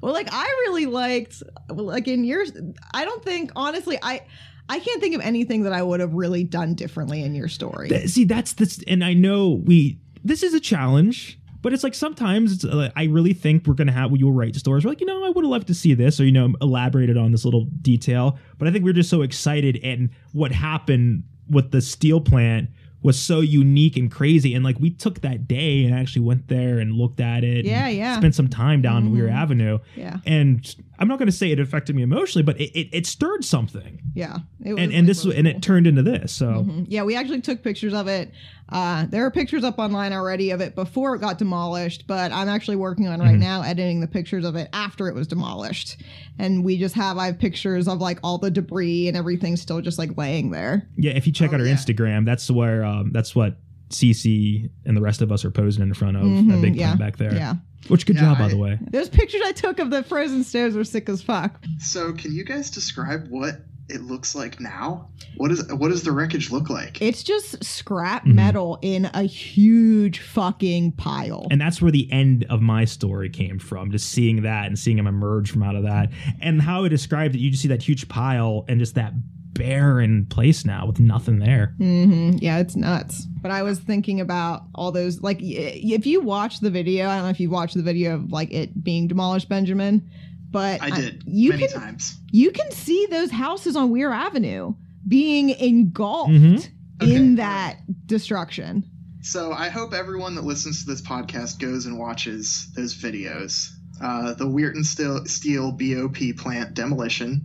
[0.00, 2.52] Well, like I really liked, like in yours.
[2.94, 4.22] I don't think, honestly, I.
[4.70, 7.88] I can't think of anything that I would have really done differently in your story.
[7.88, 9.98] Th- See, that's this, and I know we.
[10.24, 12.64] This is a challenge, but it's like sometimes it's.
[12.66, 14.10] Uh, I really think we're gonna have.
[14.14, 14.84] You'll write stories.
[14.84, 17.16] We're like, you know, I would have loved to see this, or you know, elaborated
[17.16, 18.38] on this little detail.
[18.58, 22.68] But I think we're just so excited, and what happened with the steel plant
[23.02, 24.54] was so unique and crazy.
[24.54, 27.64] And like we took that day and actually went there and looked at it.
[27.64, 28.16] Yeah, and yeah.
[28.18, 29.78] Spent some time down Weir Avenue.
[29.96, 33.06] Yeah, And I'm not going to say it affected me emotionally, but it, it, it
[33.06, 34.00] stirred something.
[34.14, 34.38] yeah.
[34.64, 36.32] It was, And like, and this really and it turned into this.
[36.32, 36.86] So Mhm.
[36.88, 38.32] Yeah, we actually took pictures of it.
[38.70, 42.48] Uh, there are pictures up online already of it before it got demolished, but I'm
[42.48, 43.40] actually working on right Mhm.
[43.40, 45.96] now editing the pictures of it after it was demolished.
[46.38, 49.80] And we just have I have pictures of like all the debris and everything still
[49.80, 50.86] just like laying there.
[50.96, 51.74] Yeah, if you check Oh, out our yeah.
[51.74, 53.56] Instagram, that's where um, that's what
[53.90, 56.94] CC and the rest of us are posing in front of that Mhm, big yeah,
[56.94, 57.34] plant back there.
[57.34, 57.54] Yeah.
[57.88, 58.78] Which good Yeah, job, by the way.
[58.90, 61.64] Those pictures I took of the frozen stairs were sick as fuck.
[61.78, 65.08] So, can you guys describe what it looks like now?
[65.38, 67.00] What is what does the wreckage look like?
[67.00, 68.34] It's just scrap Mhm.
[68.34, 71.46] metal in a huge fucking pile.
[71.50, 74.98] And that's where the end of my story came from, just seeing that and seeing
[74.98, 76.10] him emerge from out of that.
[76.40, 79.14] And how I described it, you just see that huge pile and just that
[79.58, 81.74] barren place now with nothing there.
[81.78, 83.26] hmm Yeah, it's nuts.
[83.42, 87.24] But I was thinking about all those, like, if you watch the video, I don't
[87.24, 90.08] know if you watched the video of like it being demolished, Benjamin,
[90.50, 92.16] but I did you many can times.
[92.32, 94.74] you can see those houses on Weir Avenue
[95.06, 96.68] being engulfed Mhm.
[97.02, 97.14] Okay.
[97.14, 98.84] in that destruction.
[99.20, 103.68] So I hope everyone that listens to this podcast goes and watches those videos.
[104.00, 107.44] Uh, the Weirton Steel, Steel BOP plant demolition.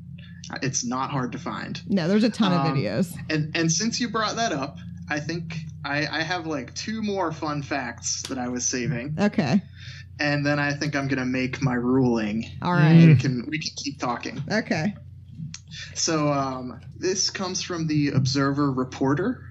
[0.61, 1.81] It's not hard to find.
[1.87, 3.15] No, there's a ton of Um, videos.
[3.29, 4.77] And and since you brought that up,
[5.09, 9.61] I think I, I have like two more fun facts that I was saving, Okay,
[10.19, 12.45] and then I think I'm gonna make my ruling.
[12.61, 13.05] All right.
[13.07, 14.43] We can we can keep talking.
[14.51, 14.95] Okay.
[15.95, 19.43] So um, this comes from the Observer Reporter.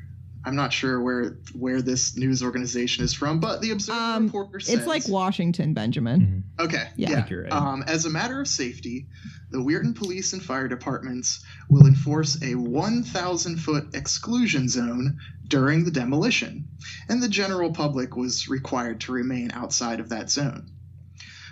[0.45, 4.61] I'm not sure where where this news organization is from, but the Observer Um, Reporter
[4.61, 6.45] says It's like Washington, Benjamin.
[6.59, 6.89] Okay.
[6.97, 7.11] Yeah.
[7.11, 7.35] Yeah.
[7.35, 7.53] right.
[7.53, 9.07] Um, as a matter of safety,
[9.51, 15.91] the Weirton Police and Fire Departments will enforce a 1,000 foot exclusion zone during the
[15.91, 16.67] demolition,
[17.09, 20.71] and the general public was required to remain outside of that zone.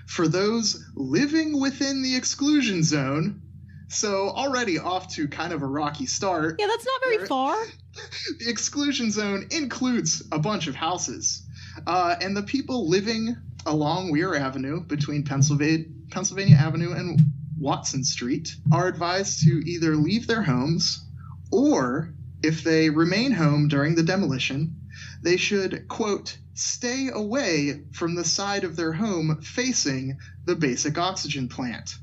[0.06, 3.42] For those living within the exclusion zone,
[3.88, 7.56] so already off to kind of a rocky start, Yeah, that's not very far.
[8.38, 11.42] The exclusion zone includes a bunch of houses.
[11.86, 17.20] Uh, and the people living along Weir Avenue between Pennsylvania, Pennsylvania Avenue and
[17.58, 21.04] Watson Street are advised to either leave their homes
[21.52, 24.80] or, if they remain home during the demolition,
[25.22, 31.48] they should, quote, stay away from the side of their home facing the basic oxygen
[31.48, 31.96] plant.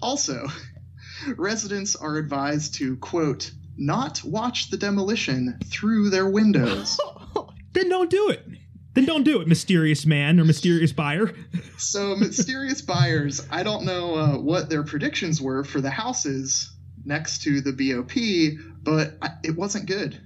[0.00, 0.46] Also,
[1.36, 6.98] residents are advised to, quote, not watch the demolition through their windows.
[7.74, 8.46] Then don't do it.
[8.94, 11.32] Then don't do it, mysterious man or mysterious buyer.
[11.78, 16.70] so, mysterious buyers, I don't know uh, what their predictions were for the houses
[17.06, 20.20] next to the BOP, but I, it wasn't good.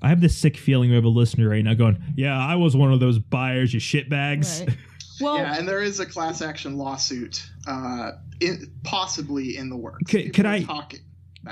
[0.00, 2.76] I have this sick feeling we have a listener right now going, Yeah, I was
[2.76, 4.66] one of those buyers, you shitbags.
[4.66, 4.76] Right.
[5.18, 10.10] Well, yeah, and there is a class action lawsuit, uh, in, possibly in the works.
[10.10, 11.00] Could- People could are I- talking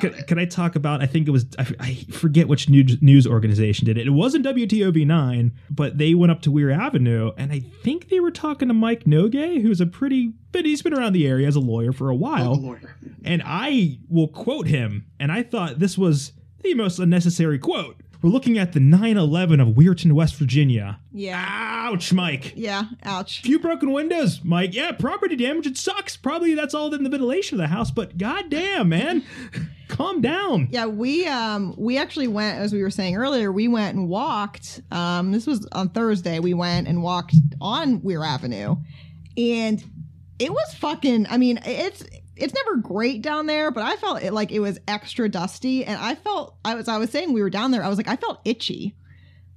[0.02, 0.26] it.
[0.26, 1.02] could I talk about?
[1.02, 4.06] I think it was I, I forget which news news organization did it.
[4.06, 8.18] It wasn't WTOV nine, but they went up to Weir Avenue, and I think they
[8.18, 11.54] were talking to Mike Noge, who's a pretty, but he's been around the area as
[11.56, 12.52] a lawyer for a while.
[12.52, 12.96] Oh, lawyer.
[13.24, 16.32] And I will quote him, and I thought this was
[16.62, 17.96] the most unnecessary quote.
[18.22, 20.98] We're looking at the 9/11 of Weirton, West Virginia.
[21.12, 21.70] yeah.
[21.84, 22.54] Ouch, Mike.
[22.56, 22.84] Yeah.
[23.02, 23.42] Ouch.
[23.42, 24.74] Few broken windows, Mike.
[24.74, 25.66] Yeah, property damage.
[25.66, 26.16] It sucks.
[26.16, 29.22] Probably that's all in the ventilation of the house, but goddamn, man,
[29.94, 30.68] calm down.
[30.70, 33.52] Yeah, we um we actually went as we were saying earlier.
[33.52, 34.80] We went and walked.
[34.90, 36.40] Um, this was on Thursday.
[36.40, 38.76] We went and walked on Weir Avenue,
[39.36, 39.82] and
[40.38, 41.26] it was fucking.
[41.28, 42.04] I mean, it's
[42.36, 45.98] it's never great down there, but I felt it like it was extra dusty, and
[45.98, 47.82] I felt I was I was saying we were down there.
[47.82, 48.96] I was like I felt itchy,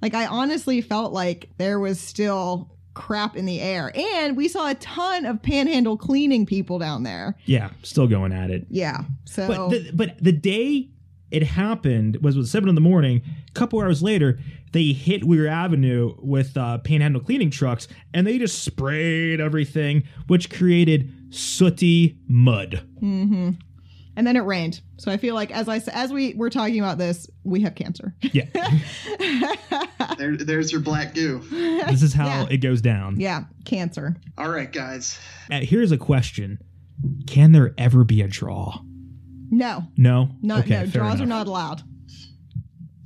[0.01, 4.69] like I honestly felt like there was still crap in the air, and we saw
[4.69, 7.35] a ton of panhandle cleaning people down there.
[7.45, 8.65] Yeah, still going at it.
[8.69, 10.89] Yeah, so But the, but the day
[11.29, 13.21] it happened was was seven in the morning.
[13.49, 14.39] A couple hours later,
[14.71, 20.49] they hit Weir Avenue with uh, panhandle cleaning trucks, and they just sprayed everything, which
[20.49, 22.81] created sooty mud.
[22.99, 23.51] hmm
[24.15, 24.81] And then it rained.
[24.97, 28.15] So I feel like as I as we were talking about this, we have cancer.
[28.21, 28.45] Yeah,
[30.18, 31.41] There there, there's your black goo.
[31.88, 32.47] This is how Yeah.
[32.49, 33.20] it goes down.
[33.20, 34.15] Yeah, cancer.
[34.38, 35.18] All right, guys.
[35.51, 36.59] Uh, here's a question:
[37.28, 38.82] Can there ever be a draw?
[39.49, 40.30] No, No.
[40.41, 40.80] no, okay, no.
[40.82, 41.82] fair Draws are not allowed.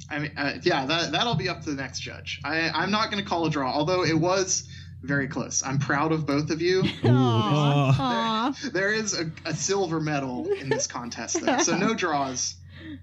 [0.09, 2.41] I mean, uh, yeah, that that'll be up to the next judge.
[2.43, 4.68] I, I'm not going to call a draw, although it was
[5.03, 5.64] very close.
[5.64, 6.80] I'm proud of both of you.
[7.05, 8.55] Ooh, Aw, uh, aw.
[8.74, 12.55] there is a, a silver medal in this contest, though, so no draws,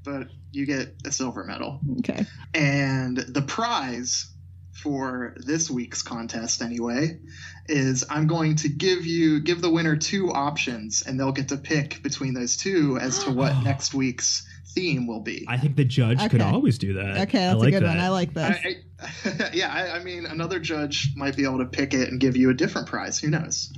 [0.05, 1.81] but you get a silver medal.
[2.01, 2.26] Okay.
[2.55, 4.31] And the prize
[4.72, 7.18] for this week's contest, anyway,
[7.66, 11.57] is I'm going to give you give the winner two options, and they'll get to
[11.57, 15.45] pick between those two as to what next week's theme will be.
[15.49, 17.29] I think the judge could always do that.
[17.29, 17.97] Okay, I that's like a good that.
[17.97, 18.01] one.
[18.01, 18.59] I like this.
[18.64, 22.20] I, I, yeah, I, I mean, another judge might be able to pick it and
[22.20, 23.18] give you a different prize.
[23.18, 23.72] Who knows?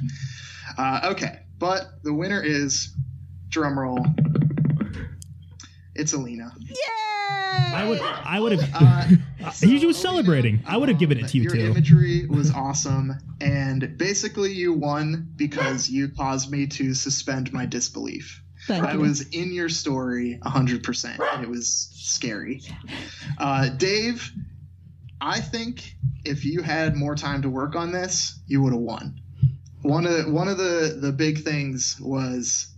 [0.76, 2.94] Uh, okay, but the winner is
[3.48, 4.04] drumroll.
[6.00, 6.50] It's Alina.
[6.58, 6.74] Yay!
[7.28, 8.00] I would.
[8.00, 8.70] I would have.
[8.74, 10.62] Uh, he was so, celebrating.
[10.66, 11.58] I would have given it to you your too.
[11.58, 17.66] Your imagery was awesome, and basically you won because you caused me to suspend my
[17.66, 18.42] disbelief.
[18.66, 19.00] Thank I you.
[19.00, 22.62] was in your story 100%, and it was scary.
[23.36, 24.32] Uh, Dave,
[25.20, 29.20] I think if you had more time to work on this, you would have won.
[29.82, 32.69] One of one of the the big things was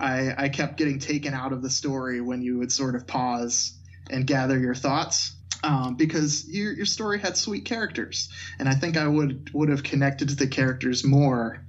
[0.00, 3.76] I I kept getting taken out of the story when you would sort of pause
[4.10, 5.32] and gather your thoughts.
[5.62, 9.82] Um, because your your story had sweet characters, and I think I would would have
[9.82, 11.62] connected to the characters more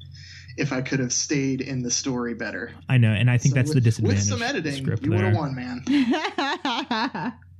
[0.55, 2.71] if I could have stayed in the story better.
[2.87, 4.17] I know, and I think So that's with, the disadvantage.
[4.19, 7.33] With some editing, script you would have won, man.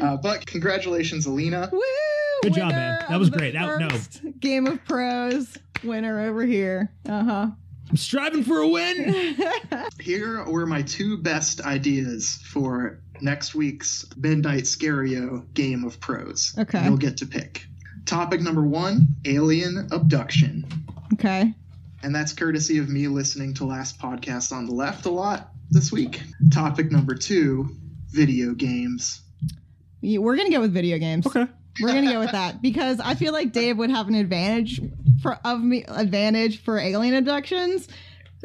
[0.00, 1.68] Uh, but congratulations, Alina.
[1.72, 1.80] Woo!
[2.42, 3.04] Good job, man.
[3.08, 3.54] That was great.
[3.54, 4.32] That- no.
[4.40, 6.90] Game of Pros winner over here.
[7.08, 7.46] Uh huh.
[7.94, 9.36] I'm striving for a win.
[10.00, 16.56] Here were my two best ideas for next week's Midnight Scario Game of Pros.
[16.58, 16.84] Okay.
[16.84, 17.64] You'll get to pick.
[18.04, 20.66] Topic number one alien abduction.
[21.12, 21.54] okay.
[22.02, 25.92] And that's courtesy of me listening to last podcast on the left a lot this
[25.92, 26.20] week.
[26.52, 27.76] Topic number two
[28.10, 29.22] video games.
[30.02, 31.28] We're gonna go with video games.
[31.28, 31.46] okay.
[31.80, 34.80] We're gonna go with that because I feel like Dave would have an advantage
[35.24, 37.88] for of me advantage for alien abductions.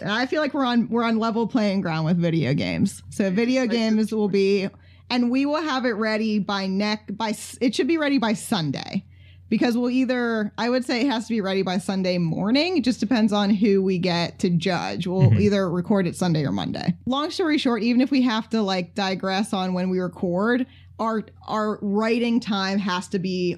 [0.01, 3.03] And I feel like we're on we're on level playing ground with video games.
[3.09, 4.69] So video games will be,
[5.09, 9.03] and we will have it ready by neck by it should be ready by Sunday,
[9.49, 12.77] because we'll either I would say it has to be ready by Sunday morning.
[12.77, 15.05] It just depends on who we get to judge.
[15.05, 15.41] We'll Mhm.
[15.41, 16.95] either record it Sunday or Monday.
[17.05, 20.65] Long story short, even if we have to like digress on when we record,
[20.97, 23.57] our our writing time has to be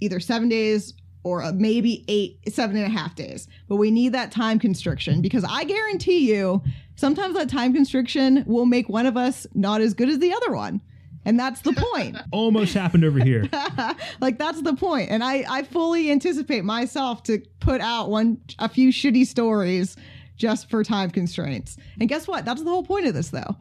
[0.00, 3.48] either seven days or maybe eight seven and a half days.
[3.68, 6.62] But we need that time constriction because i guarantee you
[6.96, 10.52] sometimes that time constriction will make one of us not as good as the other
[10.52, 10.80] one.
[11.24, 12.16] And that's the point.
[12.32, 13.46] Almost happened over here.
[14.20, 15.10] like that's the point.
[15.10, 19.96] And i i fully anticipate myself to put out one a few shitty stories
[20.36, 21.76] just for time constraints.
[22.00, 22.44] And guess what?
[22.44, 23.56] That's the whole point of this though.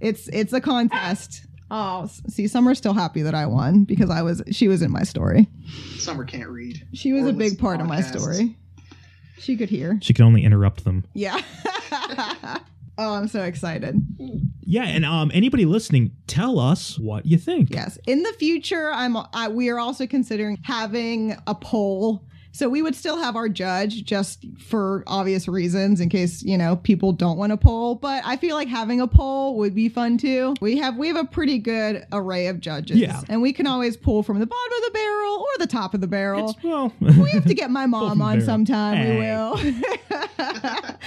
[0.00, 4.22] It's it's a contest oh s- see summer's still happy that i won because i
[4.22, 5.46] was she was in my story
[5.96, 6.86] Summer can't read.
[6.92, 8.56] she was a big listen to part of my story
[9.38, 11.04] she could hear She can only interrupt them.
[11.14, 11.40] yeah
[12.98, 13.96] oh i'm so excited
[14.62, 17.70] Yeah, and um, anybody listening, tell us what you think.
[17.74, 17.98] Yes.
[18.06, 22.22] In the future, I'm I, we are also considering having a poll.
[22.52, 26.76] So we would still have our judge just for obvious reasons in case, you know,
[26.76, 30.18] people don't want to poll, but I feel like having a poll would be fun
[30.18, 30.54] too.
[30.60, 32.96] We have we have a pretty good array of judges.
[32.98, 33.20] Yeah.
[33.28, 36.00] And we can always pull from the bottom of the barrel or the top of
[36.00, 36.50] the barrel.
[36.50, 38.96] It's, well, we have to get my mom on sometime.
[38.96, 39.14] Hey.
[39.14, 39.60] We will.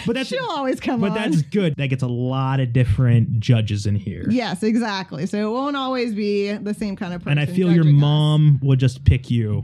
[0.06, 1.16] But that's- she'll always come but on.
[1.16, 1.76] that's good.
[1.78, 4.26] That gets a lot of different judges in here.
[4.30, 5.26] yes, exactly.
[5.26, 7.38] So it won't always be the same kind of person.
[7.38, 8.02] And I feel your judging us.
[8.02, 9.64] mom would just pick you.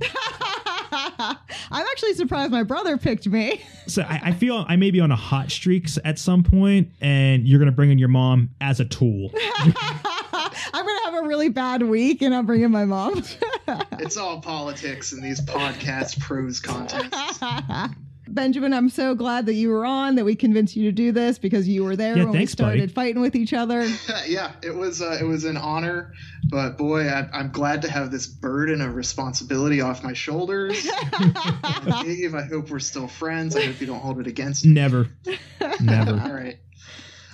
[1.72, 3.62] I'm actually surprised my brother picked me.
[3.90, 7.48] So I, I feel I may be on a hot streaks at some point, and
[7.48, 9.32] you're gonna bring in your mom as a tool.
[9.54, 10.54] I'm
[10.86, 13.24] gonna have a really bad week, and I'm bringing my mom.
[13.94, 17.42] It's all politics in these podcast pros contests.
[18.34, 21.38] Benjamin, I'm so glad that you were on, that we convinced you to do this
[21.40, 22.94] because you were there Yeah, when thanks, we started buddy.
[22.94, 23.88] fighting with each other.
[24.28, 26.14] yeah, it was uh, it was an honor,
[26.50, 30.88] but boy, I, I'm glad to have this burden of responsibility off my shoulders.
[31.20, 31.34] And
[32.04, 33.56] Dave, I hope we're still friends.
[33.56, 34.74] I hope you don't hold it against me.
[34.74, 35.08] Never,
[35.82, 36.12] never.
[36.20, 36.60] All right.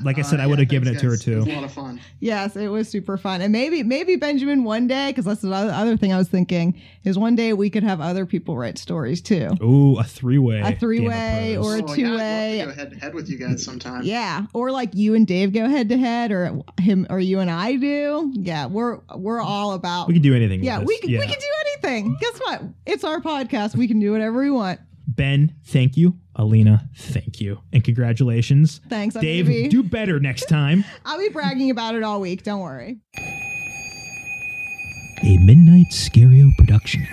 [0.03, 1.27] Like I said, Uh, I would yeah, have given it to her guys.
[1.27, 1.51] It was too.
[1.51, 2.01] a lot of fun.
[2.19, 5.71] yes, it was super fun, and maybe maybe Benjamin one day, because that's the other
[5.71, 9.21] other thing I was thinking is one day we could have other people write stories
[9.21, 9.51] too.
[9.61, 10.59] Ooh, a three way.
[10.59, 12.57] A three-way or a Oh, yeah, I'd love two-way.
[12.59, 14.03] to go head to head with you guys sometime.
[14.03, 17.49] Yeah, or like you and Dave go head to head, or him or you and
[17.49, 18.31] I do.
[18.35, 20.63] Yeah, we're we're all about We can do anything.
[20.63, 20.99] Yeah, we this.
[21.01, 22.17] can, we can do anything.
[22.19, 22.63] Guess what?
[22.85, 23.75] It's our podcast.
[23.75, 24.79] We can do whatever we want.
[25.15, 26.19] Ben, thank you.
[26.35, 27.59] Alina, thank you.
[27.71, 28.81] And congratulations.
[28.89, 29.15] Thanks.
[29.15, 30.83] I'm Dave, be- do better next time.
[31.05, 32.43] I'll be bragging about it all week.
[32.43, 32.97] Don't worry.
[35.23, 37.07] A Midnight Scario production.